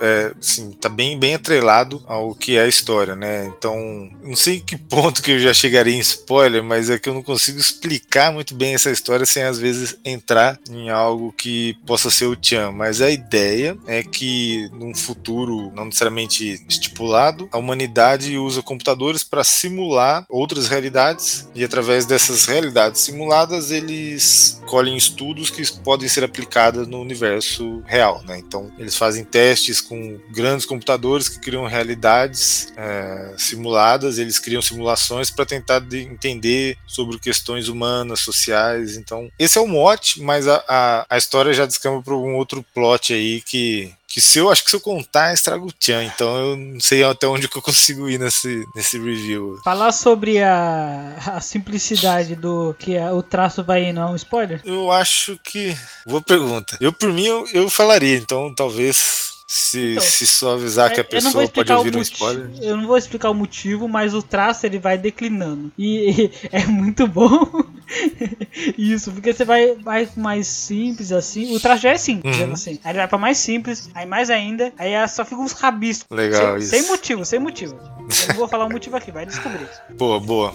[0.00, 3.46] é, assim, tá bem, bem atrelado ao que é a história, né?
[3.46, 7.14] Então, não sei que ponto que eu já chegaria em spoiler, mas é que eu
[7.14, 12.10] não consigo explicar muito bem essa história sem às vezes entrar em algo que possa
[12.10, 12.72] ser o Tchan.
[12.72, 19.44] Mas a ideia é que num futuro não necessariamente estipulado, a humanidade usa computadores para
[19.44, 26.86] simular outras realidades e através dessas realidades simuladas eles colhem estudos que podem ser aplicados
[26.86, 28.38] no universo real, né?
[28.38, 35.30] Então eles fazem testes com grandes computadores que criam realidades é, simuladas, eles criam simulações
[35.30, 38.96] para tentar de- entender sobre questões humanas, sociais.
[38.96, 42.64] Então esse é o mote, mas a, a, a história já descamba para um outro
[42.74, 46.38] plot aí que que se eu acho que se eu contar estraga o Tchan, então
[46.38, 49.60] eu não sei até onde que eu consigo ir nesse, nesse review.
[49.62, 54.62] Falar sobre a, a simplicidade do que a- o traço vai indo é um spoiler?
[54.64, 55.76] Eu acho que.
[56.06, 56.78] Boa pergunta.
[56.80, 59.35] Eu, por mim, eu, eu falaria, então talvez.
[59.48, 62.50] Se, Então, se só avisar que a É, pessoa pode ouvir um spoiler.
[62.60, 65.70] Eu não vou explicar o motivo, mas o traço ele vai declinando.
[65.78, 67.48] E, é muito bom.
[68.76, 71.54] Isso, porque você vai, vai mais simples assim.
[71.54, 72.52] O traço já é simples, Uhum.
[72.52, 72.80] assim.
[72.82, 76.06] Aí ele vai pra mais simples, aí mais ainda, aí é- só fica uns rabiscos.
[76.10, 76.70] Legal, sem, isso.
[76.70, 77.74] sem motivo, sem motivo.
[77.76, 79.68] Eu não vou falar o motivo aqui, vai descobrir.
[79.96, 80.52] Boa, boa.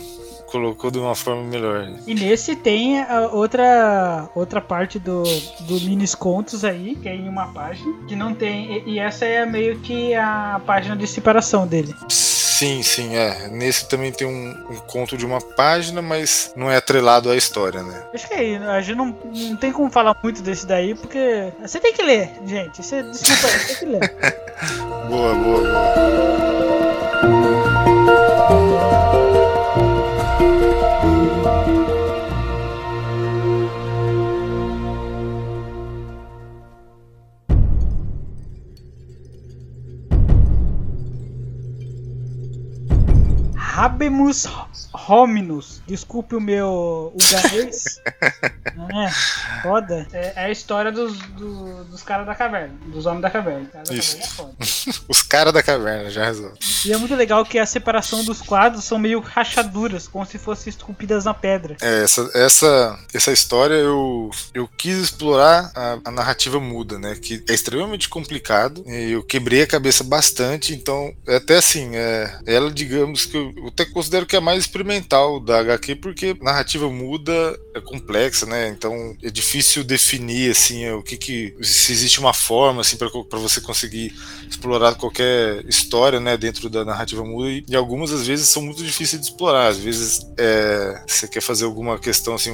[0.52, 1.90] Colocou de uma forma melhor.
[2.06, 5.24] E nesse tem a outra outra parte do,
[5.62, 8.84] do Minis Contos aí, que é em uma página, que não tem.
[8.86, 11.96] E, e essa é meio que a página de separação dele.
[12.62, 13.48] Sim, sim, é.
[13.48, 17.82] Nesse também tem um, um conto de uma página, mas não é atrelado à história,
[17.82, 18.04] né?
[18.14, 21.80] Acho que é, a gente não, não tem como falar muito desse daí, porque você
[21.80, 22.84] tem que ler, gente.
[22.84, 24.02] Você, desculpa, aí, tem que ler.
[25.10, 27.61] Boa, boa, boa.
[43.82, 44.48] Habemus
[45.08, 45.82] hominus.
[45.88, 48.00] Desculpe o meu uganês.
[48.94, 49.62] É?
[49.62, 50.08] Foda.
[50.14, 52.74] É, é a história dos, do- dos caras da caverna.
[52.88, 53.62] Dos homens da caverna.
[53.64, 54.18] Os caras da Isso.
[54.18, 55.04] caverna é foda.
[55.10, 56.58] Os caras da caverna já resolve.
[56.86, 60.70] E é muito legal que a separação dos quadros são meio rachaduras, como se fossem
[60.72, 61.76] esculpidas na pedra.
[61.82, 67.16] É, essa, essa, essa história eu, eu quis explorar a, a narrativa muda, né?
[67.16, 68.84] Que é extremamente complicado.
[68.88, 73.54] E eu quebrei a cabeça bastante, então, é até assim, é, ela, digamos que eu,
[73.58, 78.46] eu até considero que é a mais experimental da HQ, porque narrativa muda é complexa,
[78.46, 78.70] né?
[78.70, 83.62] Então é difícil definir assim o que que se existe uma forma assim para você
[83.62, 84.14] conseguir
[84.50, 88.84] explorar qualquer história, né, dentro da narrativa muda e, e algumas às vezes são muito
[88.84, 89.68] difíceis de explorar.
[89.68, 92.52] Às vezes é, você quer fazer alguma questão assim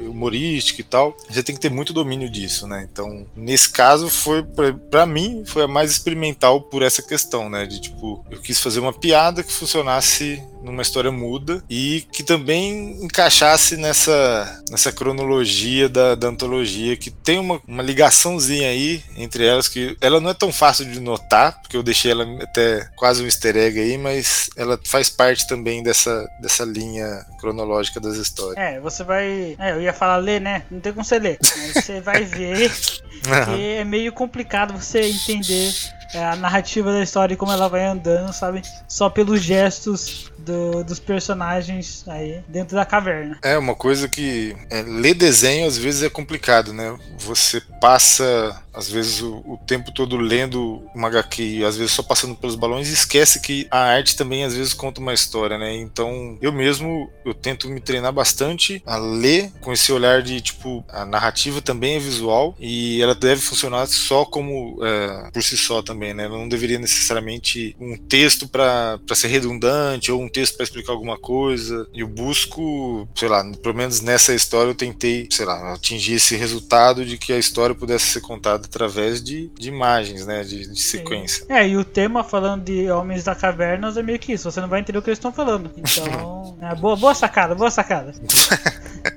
[0.00, 2.88] humorística e tal, você tem que ter muito domínio disso, né?
[2.90, 4.42] Então nesse caso foi
[4.90, 7.66] para mim foi a mais experimental por essa questão, né?
[7.66, 13.04] De tipo eu quis fazer uma piada que funcionasse numa história muda e que também
[13.04, 19.68] encaixasse nessa, nessa cronologia da, da antologia, que tem uma, uma ligaçãozinha aí entre elas,
[19.68, 23.26] que ela não é tão fácil de notar, porque eu deixei ela até quase um
[23.26, 28.56] easter egg aí, mas ela faz parte também dessa, dessa linha cronológica das histórias.
[28.56, 29.56] É, você vai.
[29.58, 30.64] É, eu ia falar ler, né?
[30.70, 31.38] Não tem como você ler.
[31.42, 32.70] Mas você vai ver
[33.22, 35.72] que é meio complicado você entender
[36.14, 38.62] é, a narrativa da história e como ela vai andando, sabe?
[38.88, 43.38] Só pelos gestos do, dos personagens aí dentro da caverna.
[43.42, 46.96] É, uma coisa que é, ler desenho às vezes é complicado, né?
[47.18, 52.34] Você passa, às vezes, o, o, tempo todo lendo uma HQ, às vezes só passando
[52.34, 55.74] pelos balões, e esquece que a arte também às vezes conta uma história, né?
[55.76, 60.84] Então, eu mesmo, eu tento me treinar bastante a ler com esse olhar de, tipo,
[60.88, 65.82] a narrativa também é visual e ela deve funcionar só como, é, por si só
[65.82, 66.24] também, né?
[66.24, 71.16] Ela não deveria necessariamente um texto para ser redundante ou um texto para explicar alguma
[71.16, 71.86] coisa.
[71.94, 76.36] E eu busco, sei lá, pelo menos nessa história eu tentei, sei lá, atingir esse
[76.36, 80.42] resultado de que a história pudesse ser contada através de, de imagens, né?
[80.42, 81.46] De, de sequência.
[81.48, 84.50] É, e o tema falando de Homens da Cavernas é meio que isso.
[84.50, 85.70] Você não vai entender o que eles estão falando.
[85.76, 88.12] Então, é, boa, boa sacada, boa sacada.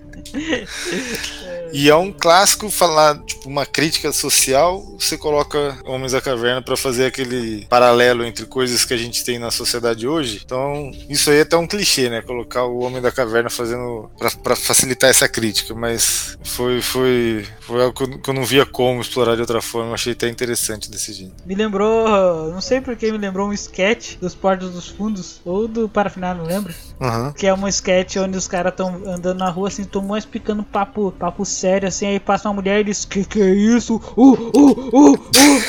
[1.74, 6.78] E é um clássico falar, tipo, uma crítica social, você coloca Homens da Caverna para
[6.78, 10.42] fazer aquele paralelo entre coisas que a gente tem na sociedade hoje.
[10.44, 12.22] Então, isso aí é até um clichê, né?
[12.22, 14.10] Colocar o Homem da Caverna fazendo
[14.44, 19.36] para facilitar essa crítica, mas foi foi foi algo que eu não via como explorar
[19.36, 21.36] de outra forma, achei até interessante desse jeito.
[21.46, 25.90] Me lembrou, não sei porque me lembrou um sketch dos Portos dos Fundos ou do
[25.90, 26.74] Parafinal, não lembro.
[27.00, 27.32] Uhum.
[27.34, 31.12] Que é um sketch onde os caras estão andando na rua assim, tomou explicando papo,
[31.12, 33.96] papo sério, assim, aí passa uma mulher e diz, que que é isso?
[34.16, 35.20] Uh, uh, uh, uh.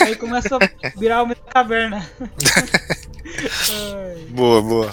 [0.05, 2.09] Aí começa a virar uma caverna.
[4.31, 4.91] boa, boa.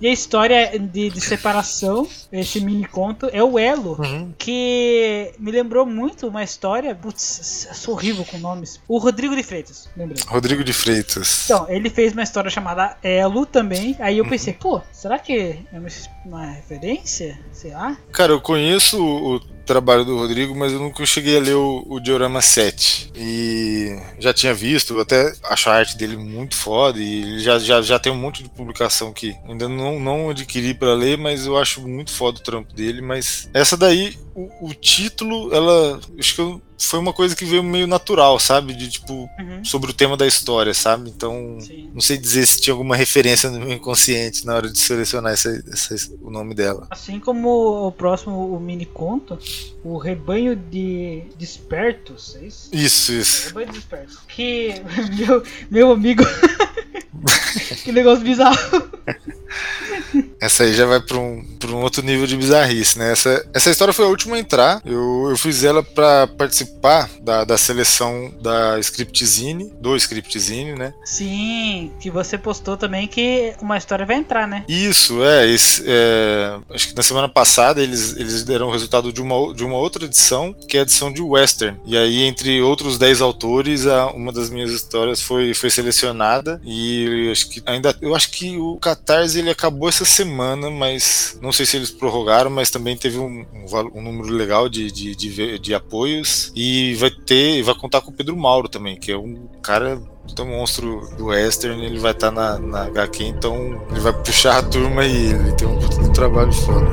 [0.00, 4.32] E a história de, de separação, esse mini conto, é o Elo, uhum.
[4.38, 6.94] que me lembrou muito uma história.
[6.94, 8.80] Putz, sou horrível com nomes.
[8.88, 10.22] O Rodrigo de Freitas, lembrei.
[10.26, 11.44] Rodrigo de Freitas.
[11.44, 13.94] Então, ele fez uma história chamada Elo também.
[13.98, 14.58] Aí eu pensei, uhum.
[14.58, 15.88] pô, será que é uma,
[16.24, 17.38] uma referência?
[17.52, 17.98] Sei lá.
[18.10, 19.40] Cara, eu conheço o
[19.70, 23.12] trabalho do Rodrigo, mas eu nunca cheguei a ler o, o Diorama 7.
[23.14, 26.98] E já tinha visto, até acho a arte dele muito foda.
[26.98, 30.92] E já, já, já tem um monte de publicação que ainda não, não adquiri para
[30.92, 33.00] ler, mas eu acho muito foda o trampo dele.
[33.00, 36.00] Mas essa daí, o, o título, ela.
[36.18, 38.74] Acho que eu foi uma coisa que veio meio natural, sabe?
[38.74, 39.64] De tipo, uhum.
[39.64, 41.10] sobre o tema da história, sabe?
[41.10, 41.90] Então, Sim.
[41.92, 45.62] não sei dizer se tinha alguma referência no meu inconsciente na hora de selecionar essa,
[45.70, 46.86] essa, o nome dela.
[46.90, 49.38] Assim como o próximo, o mini conto,
[49.84, 52.70] o Rebanho de Despertos, é isso?
[52.72, 53.48] Isso, isso.
[53.48, 54.18] Rebanho de Despertos.
[54.28, 54.74] Que
[55.18, 56.24] meu, meu amigo.
[57.84, 58.90] que negócio bizarro.
[60.40, 63.12] Essa aí já vai para um, um outro nível de bizarrice, né?
[63.12, 64.80] Essa, essa história foi a última a entrar.
[64.84, 70.94] Eu, eu fiz ela para participar da, da seleção da Scriptzine, do Scriptzine, né?
[71.04, 74.64] Sim, que você postou também que uma história vai entrar, né?
[74.68, 75.48] Isso, é.
[75.48, 79.64] Esse, é acho que na semana passada eles, eles deram o resultado de uma, de
[79.64, 81.78] uma outra edição, que é a edição de Western.
[81.84, 86.60] E aí, entre outros 10 autores, a, uma das minhas histórias foi, foi selecionada.
[86.64, 87.94] E eu acho que ainda.
[88.00, 92.50] Eu acho que o Catarse ele acabou essa semana, mas não sei se eles prorrogaram,
[92.50, 96.52] mas também teve um, um, um número legal de, de, de, de, apoios.
[96.54, 100.00] E vai ter, vai contar com o Pedro Mauro também, que é um cara
[100.34, 104.58] do monstro do western, ele vai estar tá na, na HQ, então ele vai puxar
[104.58, 106.86] a turma e ele tem um trabalho foda.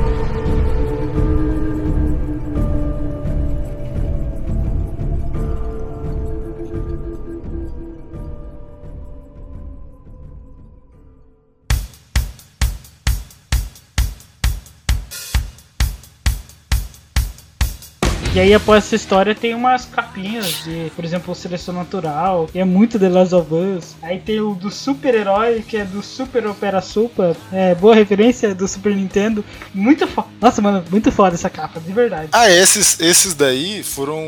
[18.37, 22.63] E aí, após essa história, tem umas capinhas de, por exemplo, Seleção Natural, que é
[22.63, 23.95] muito The Last of Us.
[23.99, 27.35] Aí tem o do super-herói, que é do Super Opera Super.
[27.51, 29.43] É, boa referência do Super Nintendo.
[29.73, 30.27] Muito foda.
[30.39, 32.29] Nossa, mano, muito foda essa capa, de verdade.
[32.31, 34.21] Ah, esses, esses daí foram,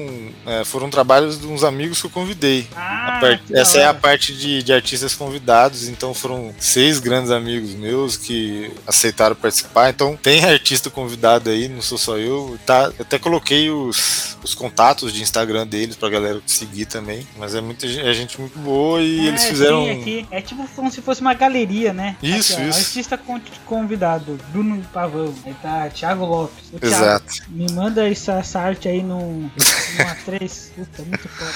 [0.43, 2.65] é, foram trabalhos de uns amigos que eu convidei.
[2.75, 3.43] Ah, part...
[3.53, 8.71] Essa é a parte de, de artistas convidados, então foram seis grandes amigos meus que
[8.87, 9.91] aceitaram participar.
[9.91, 12.57] Então tem artista convidado aí, não sou só eu.
[12.65, 17.27] Tá, eu até coloquei os os, os contatos de Instagram deles pra galera seguir também.
[17.37, 19.83] Mas é muita é gente muito boa e É, eles fizeram.
[19.85, 22.15] sim, aqui é tipo como se fosse uma galeria, né?
[22.21, 22.79] Isso, Aqui, ó, isso.
[22.79, 25.33] Artista con- convidado, Bruno Pavão.
[25.45, 26.69] Aí tá Thiago Lopes.
[26.73, 27.33] O Thiago, Exato.
[27.49, 30.69] me manda essa, essa arte aí no, no A3.
[30.75, 31.51] Puta, muito foda.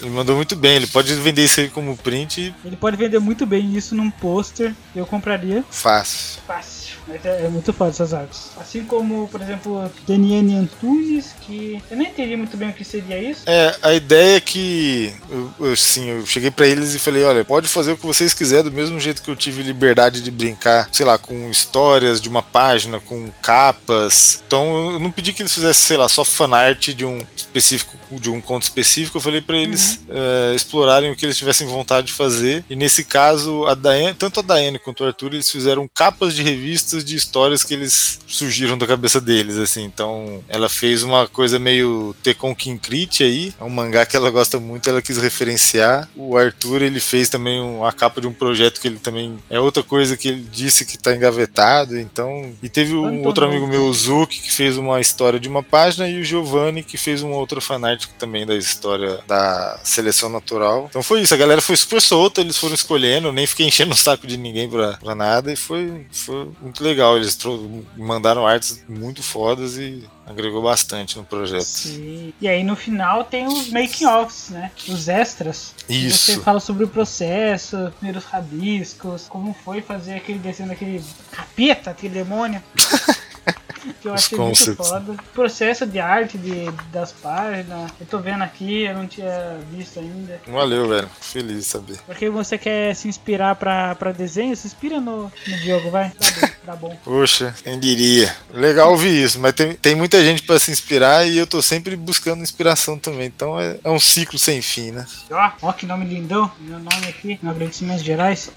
[0.00, 0.76] Ele mandou muito bem.
[0.76, 4.74] Ele pode vender isso aí como print Ele pode vender muito bem isso num pôster.
[4.94, 6.40] Eu compraria fácil.
[6.46, 6.77] fácil.
[7.24, 8.50] É, é muito foda essas artes.
[8.58, 13.18] Assim como, por exemplo, Daniane Antunes, que eu não entendi muito bem o que seria
[13.18, 13.42] isso.
[13.46, 17.68] É, a ideia é que eu, assim, eu cheguei pra eles e falei, olha, pode
[17.68, 21.06] fazer o que vocês quiserem do mesmo jeito que eu tive liberdade de brincar, sei
[21.06, 24.42] lá, com histórias de uma página, com capas.
[24.46, 28.30] Então eu não pedi que eles fizessem, sei lá, só fanart de um específico, de
[28.30, 29.18] um conto específico.
[29.18, 32.64] Eu falei pra eles eh, explorarem o que eles tivessem vontade de fazer.
[32.68, 36.42] E nesse caso, a Daiane, tanto a Daiane quanto o Arthur, eles fizeram capas de
[36.42, 39.84] revistas de histórias que eles surgiram da cabeça deles, assim.
[39.84, 44.58] Então ela fez uma coisa meio Tekon Kinkrit aí, é um mangá que ela gosta
[44.60, 46.08] muito, ela quis referenciar.
[46.16, 49.58] O Arthur, ele fez também um- a capa de um projeto que ele também é
[49.58, 52.52] outra coisa que ele disse que tá engavetado, então.
[52.62, 55.62] E teve um Quanto outro amigo meu, o Zuki, que fez uma história de uma
[55.62, 60.86] página e o Giovanni que fez uma outra fanart também da história da seleção natural.
[60.88, 63.96] Então foi isso, a galera foi super solta, eles foram escolhendo, nem fiquei enchendo o
[63.96, 66.87] saco de ninguém pra, pra nada e foi, foi muito legal.
[67.16, 71.62] Eles tro- mandaram artes muito fodas e agregou bastante no projeto.
[71.64, 72.32] Sim.
[72.40, 74.70] E aí no final tem os making-offs, né?
[74.88, 75.74] Os extras.
[75.88, 76.32] Isso.
[76.32, 82.14] Você fala sobre o processo, primeiros rabiscos, como foi fazer aquele desenho daquele capeta, aquele
[82.14, 82.62] demônio.
[84.00, 85.16] que eu Os achei muito foda.
[85.32, 87.90] Processo de arte de, das páginas.
[88.00, 90.40] Eu tô vendo aqui, eu não tinha visto ainda.
[90.46, 91.08] Valeu, velho.
[91.20, 91.98] Feliz de saber.
[92.06, 96.10] Porque você quer se inspirar pra, pra desenho, se inspira no, no Diogo, vai.
[96.10, 96.98] Tá bom, tá bom.
[97.04, 98.34] Poxa, quem diria.
[98.52, 101.96] Legal ouvir isso, mas tem, tem muita gente pra se inspirar e eu tô sempre
[101.96, 103.26] buscando inspiração também.
[103.26, 105.06] Então é, é um ciclo sem fim, né?
[105.30, 106.50] Ó, ó que nome lindão.
[106.60, 108.50] Meu nome aqui, no Agradecimentos Gerais.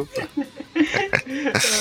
[0.00, 0.28] Opa.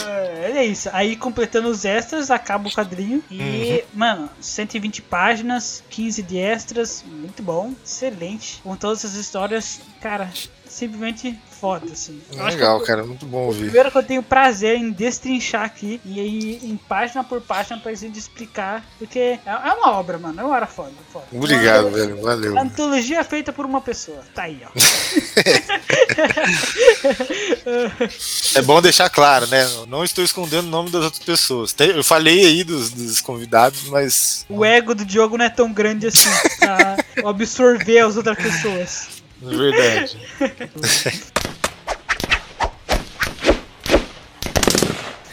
[0.07, 0.89] É, é isso.
[0.91, 3.23] Aí completando os extras, acaba o quadrinho.
[3.31, 7.03] E, mano, 120 páginas, 15 de extras.
[7.05, 8.61] Muito bom, excelente.
[8.63, 10.29] Com todas essas histórias, cara,
[10.65, 12.21] simplesmente foda, assim.
[12.33, 13.03] Legal, eu- cara.
[13.05, 13.65] Muito bom ouvir.
[13.65, 17.93] Primeiro que eu tenho prazer em destrinchar aqui e aí em página por página pra
[17.93, 21.25] gente explicar, porque é é uma obra, mano, é uma hora foda, foda.
[21.31, 22.21] Obrigado, velho.
[22.21, 22.57] Valeu.
[22.57, 24.23] Antologia feita por uma pessoa.
[24.33, 24.69] Tá aí, ó.
[28.55, 29.65] É bom deixar claro, né?
[29.87, 31.75] Não estou escondendo o nome das outras pessoas.
[31.79, 34.45] Eu falei aí dos, dos convidados, mas.
[34.49, 36.29] O ego do Diogo não é tão grande assim
[36.59, 36.97] pra
[37.29, 39.07] absorver as outras pessoas.
[39.41, 40.17] É verdade.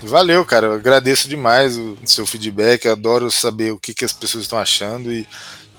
[0.08, 0.66] Valeu, cara.
[0.66, 2.86] Eu agradeço demais o seu feedback.
[2.88, 5.26] Adoro saber o que, que as pessoas estão achando e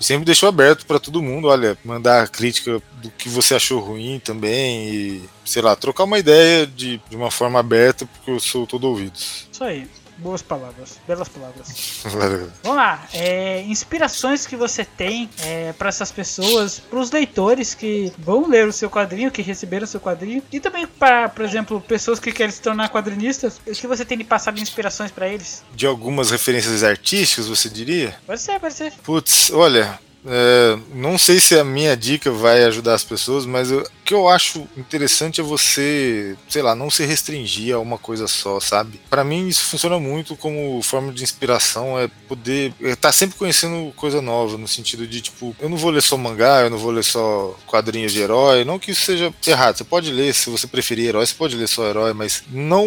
[0.00, 1.48] sempre deixou aberto para todo mundo.
[1.48, 6.66] Olha, mandar crítica do que você achou ruim também e, sei lá, trocar uma ideia
[6.66, 9.46] de, de uma forma aberta, porque eu sou todo ouvidos.
[9.50, 9.88] Isso aí.
[10.18, 12.00] Boas palavras, belas palavras.
[12.62, 18.10] Vamos lá, é, inspirações que você tem é, para essas pessoas, para os leitores que
[18.18, 21.80] vão ler o seu quadrinho, que receberam o seu quadrinho, e também para, por exemplo,
[21.82, 25.28] pessoas que querem se tornar quadrinistas, o que você tem de passar de inspirações para
[25.28, 25.62] eles?
[25.74, 28.16] De algumas referências artísticas, você diria?
[28.26, 28.92] Pode ser, pode ser.
[29.04, 33.86] Putz, olha, é, não sei se a minha dica vai ajudar as pessoas, mas eu-
[34.06, 38.60] que eu acho interessante é você, sei lá, não se restringir a uma coisa só,
[38.60, 39.00] sabe?
[39.10, 44.22] Pra mim isso funciona muito como forma de inspiração, é poder estar sempre conhecendo coisa
[44.22, 47.02] nova, no sentido de tipo, eu não vou ler só mangá, eu não vou ler
[47.02, 51.08] só quadrinhos de herói, não que isso seja errado, você pode ler, se você preferir
[51.08, 52.86] herói, você pode ler só herói, mas não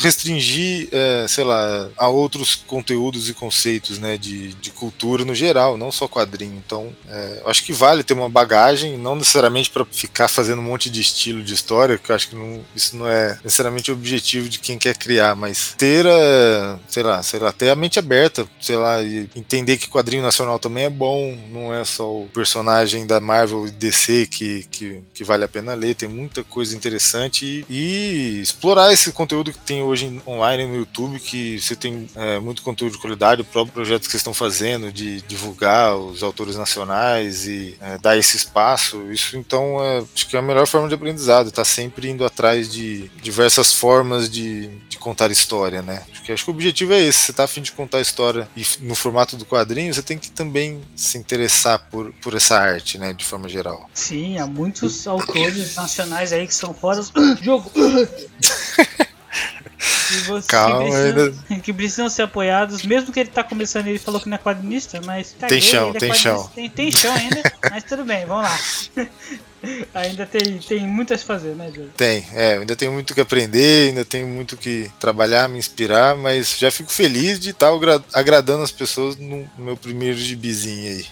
[0.00, 5.76] restringir, é, sei lá, a outros conteúdos e conceitos, né, de, de cultura no geral,
[5.76, 6.60] não só quadrinho.
[6.66, 10.90] Então, é, acho que vale ter uma bagagem, não necessariamente para ficar fazendo um monte
[10.90, 14.48] de estilo de história, que eu acho que não- isso não é necessariamente o objetivo
[14.48, 18.46] de quem quer criar, mas ter, a, sei lá, sei lá, ter a mente aberta,
[18.60, 23.06] sei lá, e entender que quadrinho nacional também é bom, não é só o personagem
[23.06, 27.64] da Marvel e DC que, que, que vale a pena ler, tem muita coisa interessante
[27.68, 27.76] e,
[28.38, 32.62] e explorar esse conteúdo que tem hoje online no YouTube, que você tem é, muito
[32.62, 37.46] conteúdo de qualidade, o próprio projeto que vocês estão fazendo de divulgar os autores nacionais
[37.46, 41.50] e é, dar esse espaço, isso então é, acho que é melhor forma de aprendizado,
[41.50, 46.02] tá sempre indo atrás de diversas formas de, de contar história, né?
[46.10, 48.64] Acho que, acho que o objetivo é esse, você tá afim de contar história e
[48.80, 53.12] no formato do quadrinho, você tem que também se interessar por, por essa arte, né,
[53.12, 53.88] de forma geral.
[53.92, 57.12] Sim, há muitos autores nacionais aí que são fodas.
[57.42, 57.70] Jogo!
[60.26, 61.06] Você, Calma, que, precisam,
[61.48, 64.38] ainda- que precisam ser apoiados, mesmo que ele tá começando, ele falou que não é
[64.38, 66.50] quadrinista, mas Tem chão, é tem chão.
[66.54, 68.58] Tem, tem chão ainda, mas tudo bem, vamos lá.
[69.94, 71.90] ainda tem, tem muito a se fazer, né, Diogo?
[71.96, 76.56] Tem, é, ainda tenho muito que aprender, ainda tenho muito que trabalhar, me inspirar, mas
[76.58, 81.06] já fico feliz de estar agra- agradando as pessoas no no meu primeiro gibizinho aí.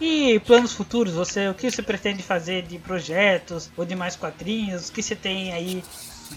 [0.00, 4.88] E planos futuros, você, o que você pretende fazer de projetos ou de mais quadrinhos?
[4.88, 5.82] O que você tem aí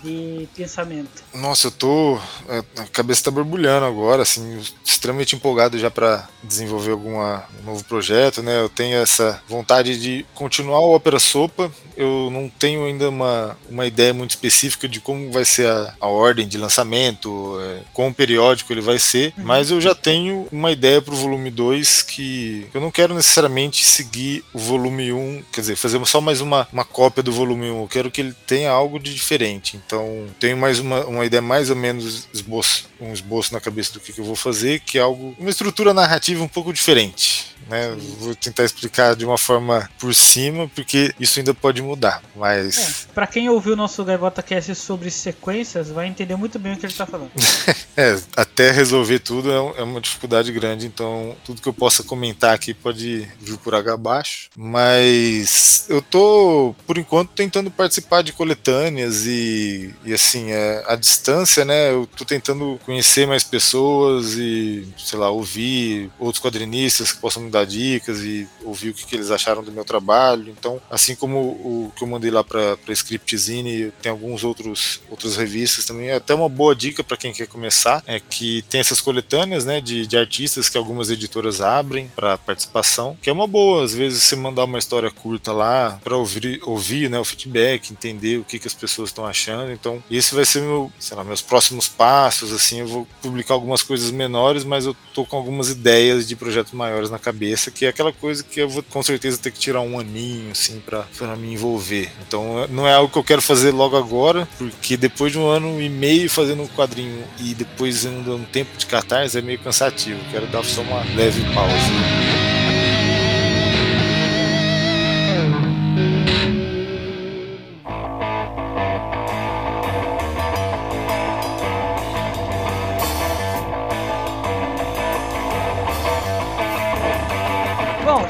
[0.04, 1.24] de pensamento?
[1.34, 2.18] Nossa, eu tô.
[2.48, 7.84] é, A cabeça tá borbulhando agora, assim, extremamente empolgado já para desenvolver alguma, um novo
[7.84, 8.60] projeto, né?
[8.60, 11.72] Eu tenho essa vontade de continuar o Ópera Sopa.
[11.96, 16.08] Eu não tenho ainda uma, uma ideia muito específica de como vai ser a, a
[16.08, 21.02] ordem de lançamento, é, quão periódico ele vai ser, mas eu já tenho uma ideia
[21.02, 26.00] pro volume 2 que eu não quero necessariamente seguir o volume 1, quer dizer, fazer
[26.06, 27.82] só mais uma, uma cópia do volume 1.
[27.82, 29.79] Eu quero que ele tenha algo de diferente.
[29.86, 34.00] Então, tenho mais uma, uma ideia mais ou menos esboço, um esboço na cabeça do
[34.00, 37.49] que, que eu vou fazer, que é algo, uma estrutura narrativa um pouco diferente.
[37.70, 37.96] Né?
[38.20, 42.22] Vou tentar explicar de uma forma por cima, porque isso ainda pode mudar.
[42.36, 46.74] Mas É, pra quem ouviu o nosso Gaivota Cast sobre sequências, vai entender muito bem
[46.74, 47.32] o que ele tá falando.
[47.96, 52.54] é, até resolver tudo é é uma dificuldade grande, então tudo que eu possa comentar
[52.54, 54.50] aqui pode vir por água abaixo.
[54.58, 61.66] Mas eu tô, por enquanto, tentando participar de coletâneas e, e assim, é, à distância,
[61.66, 61.92] né?
[61.92, 67.52] Eu tô tentando conhecer mais pessoas e, sei lá, ouvir outros quadrinistas que possam me
[67.52, 70.50] dar dicas e ouvir o que, que eles acharam do meu trabalho.
[70.50, 75.86] Então, assim como o que eu mandei lá para Scriptzine, tem alguns outros outras revistas
[75.86, 76.10] também.
[76.10, 79.82] É até uma boa dica para quem quer começar é que tem essas coletâneas, né,
[79.82, 83.84] de, de artistas que algumas editoras abrem para participação, que é uma boa.
[83.84, 88.38] Às vezes você mandar uma história curta lá para ouvir, ouvir, né, o feedback, entender
[88.38, 89.72] o que, que as pessoas estão achando.
[89.72, 92.52] Então, esse vai ser meu, sei lá, meus próximos passos.
[92.52, 96.74] Assim, eu vou publicar algumas coisas menores, mas eu tô com algumas ideias de projetos
[96.74, 99.82] maiores na cabeça, que é aquela coisa que eu vou com certeza ter que tirar
[99.82, 102.12] um aninho assim para me envolver.
[102.28, 105.82] Então não é algo que eu quero fazer logo agora, porque depois de um ano
[105.82, 110.20] e meio fazendo um quadrinho e depois ainda um tempo de catarse é meio cansativo.
[110.32, 112.69] Quero dar só uma leve pausa.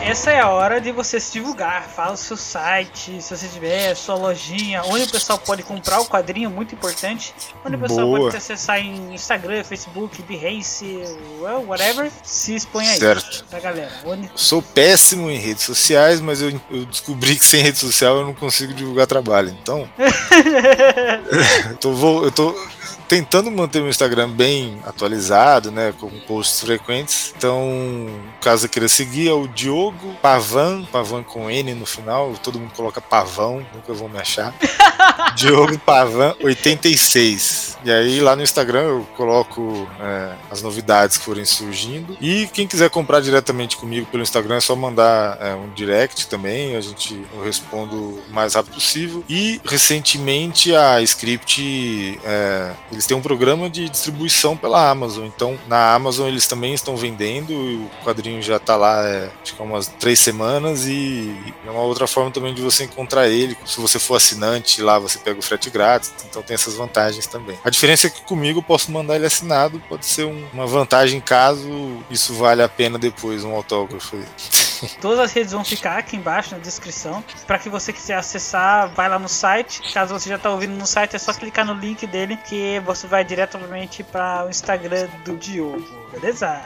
[0.10, 1.88] Essa é a hora de você se divulgar.
[1.88, 6.06] Fala o seu site, se você tiver, sua lojinha, onde o pessoal pode comprar o
[6.06, 7.34] quadrinho, muito importante.
[7.64, 8.20] Onde o pessoal Boa.
[8.22, 10.86] pode acessar em Instagram, Facebook, Behance,
[11.40, 12.12] well, whatever.
[12.24, 13.46] Se expõe aí Certo.
[13.50, 13.92] pra galera.
[14.06, 14.30] Onde...
[14.36, 18.34] Sou péssimo em redes sociais, mas eu, eu descobri que sem rede social eu não
[18.34, 19.56] consigo divulgar trabalho.
[19.62, 19.88] Então,
[21.70, 22.56] eu tô, vou- eu tô
[23.10, 27.34] tentando manter meu Instagram bem atualizado, né, com posts frequentes.
[27.36, 28.08] Então,
[28.40, 33.02] caso queira seguir, é o Diogo Pavan, Pavan com N no final, todo mundo coloca
[33.02, 34.54] Pavão, nunca vão me achar.
[35.36, 37.78] Diogo Pavan 86.
[37.84, 42.18] E aí lá no Instagram eu coloco é, as novidades que forem surgindo.
[42.20, 46.76] E quem quiser comprar diretamente comigo pelo Instagram é só mandar é, um direct também.
[46.76, 49.24] A gente eu respondo o mais rápido possível.
[49.30, 55.26] E recentemente a Script é, eles têm um programa de distribuição pela Amazon.
[55.26, 57.54] Então na Amazon eles também estão vendendo.
[57.54, 61.34] O quadrinho já está lá é, acho que há umas três semanas e
[61.66, 63.58] é uma outra forma também de você encontrar ele.
[63.66, 66.12] Se você for assinante lá você pega o frete grátis.
[66.30, 67.58] Então tem essas vantagens também.
[67.64, 69.82] A diferença é que comigo eu posso mandar ele assinado.
[69.88, 74.18] Pode ser um- uma vantagem caso isso vale a pena depois um autógrafo.
[75.02, 77.24] Todas as redes vão ficar aqui embaixo na descrição.
[77.46, 79.82] Pra que você quiser acessar, vai lá no site.
[79.94, 83.08] Caso você já tá ouvindo no site, é só clicar no link dele que você
[83.08, 85.86] vai diretamente para o Instagram do Diogo.
[86.12, 86.62] Beleza?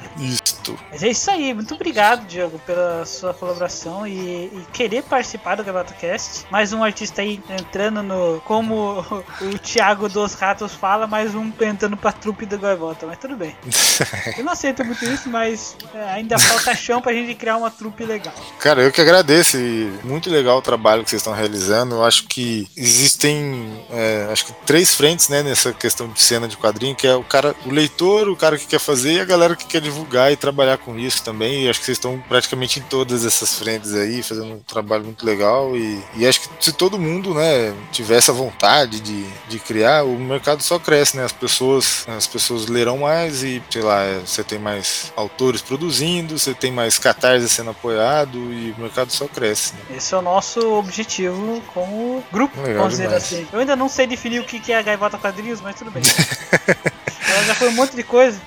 [0.91, 5.63] Mas é isso aí, muito obrigado, Diogo, pela sua colaboração e, e querer participar do
[5.63, 6.45] Gabato Cast.
[6.49, 8.41] Mais um artista aí entrando no.
[8.41, 9.05] Como
[9.41, 13.55] o Thiago dos Ratos fala, mais um entrando pra trupe do Gaivota, mas tudo bem.
[14.37, 18.03] Eu não aceito muito isso, mas é, ainda falta chão pra gente criar uma trupe
[18.03, 18.33] legal.
[18.59, 19.57] Cara, eu que agradeço.
[20.03, 21.95] Muito legal o trabalho que vocês estão realizando.
[21.95, 26.57] Eu acho que existem, é, acho que três frentes, né, nessa questão de cena de
[26.57, 29.55] quadrinho, que é o cara, o leitor, o cara que quer fazer e a galera
[29.55, 31.63] que quer divulgar e trabalhar trabalhar com isso também.
[31.63, 35.25] E acho que vocês estão praticamente em todas essas frentes aí, fazendo um trabalho muito
[35.25, 35.75] legal.
[35.75, 40.17] E, e acho que se todo mundo, né, tiver essa vontade de, de criar, o
[40.17, 41.25] mercado só cresce, né?
[41.25, 46.53] As pessoas, as pessoas lerão mais e, sei lá, você tem mais autores produzindo, você
[46.53, 49.73] tem mais catarse sendo apoiado e o mercado só cresce.
[49.73, 49.97] Né?
[49.97, 53.23] Esse é o nosso objetivo como grupo, Legal vamos dizer demais.
[53.23, 53.47] assim.
[53.51, 56.03] Eu ainda não sei definir o que que é a gaivota quadrinhos, mas tudo bem.
[57.33, 58.39] Ela já foi um monte de coisa.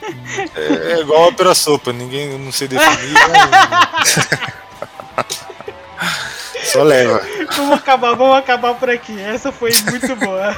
[0.55, 3.13] É, é igual a ópera sopa, ninguém não sei definir.
[3.13, 3.21] né?
[6.65, 7.23] Só leva.
[7.57, 9.19] Vamos acabar, vamos acabar por aqui.
[9.21, 10.55] Essa foi muito boa.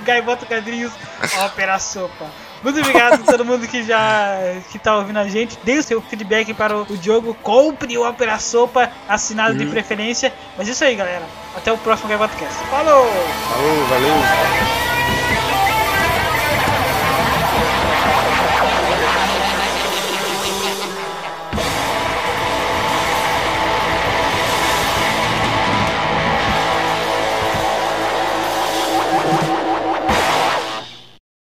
[0.00, 0.92] Gaivota Quadrinhos,
[1.38, 2.26] Ópera Sopa.
[2.62, 4.36] Muito obrigado a todo mundo que já
[4.70, 5.58] que tá ouvindo a gente.
[5.62, 7.34] Dê o seu feedback para o Diogo.
[7.34, 10.32] Compre o Ópera Sopa assinado de preferência.
[10.58, 11.24] Mas é isso aí, galera.
[11.56, 12.56] Até o próximo Gaivota Cast.
[12.68, 13.06] Falou!
[13.06, 14.95] Falou, valeu.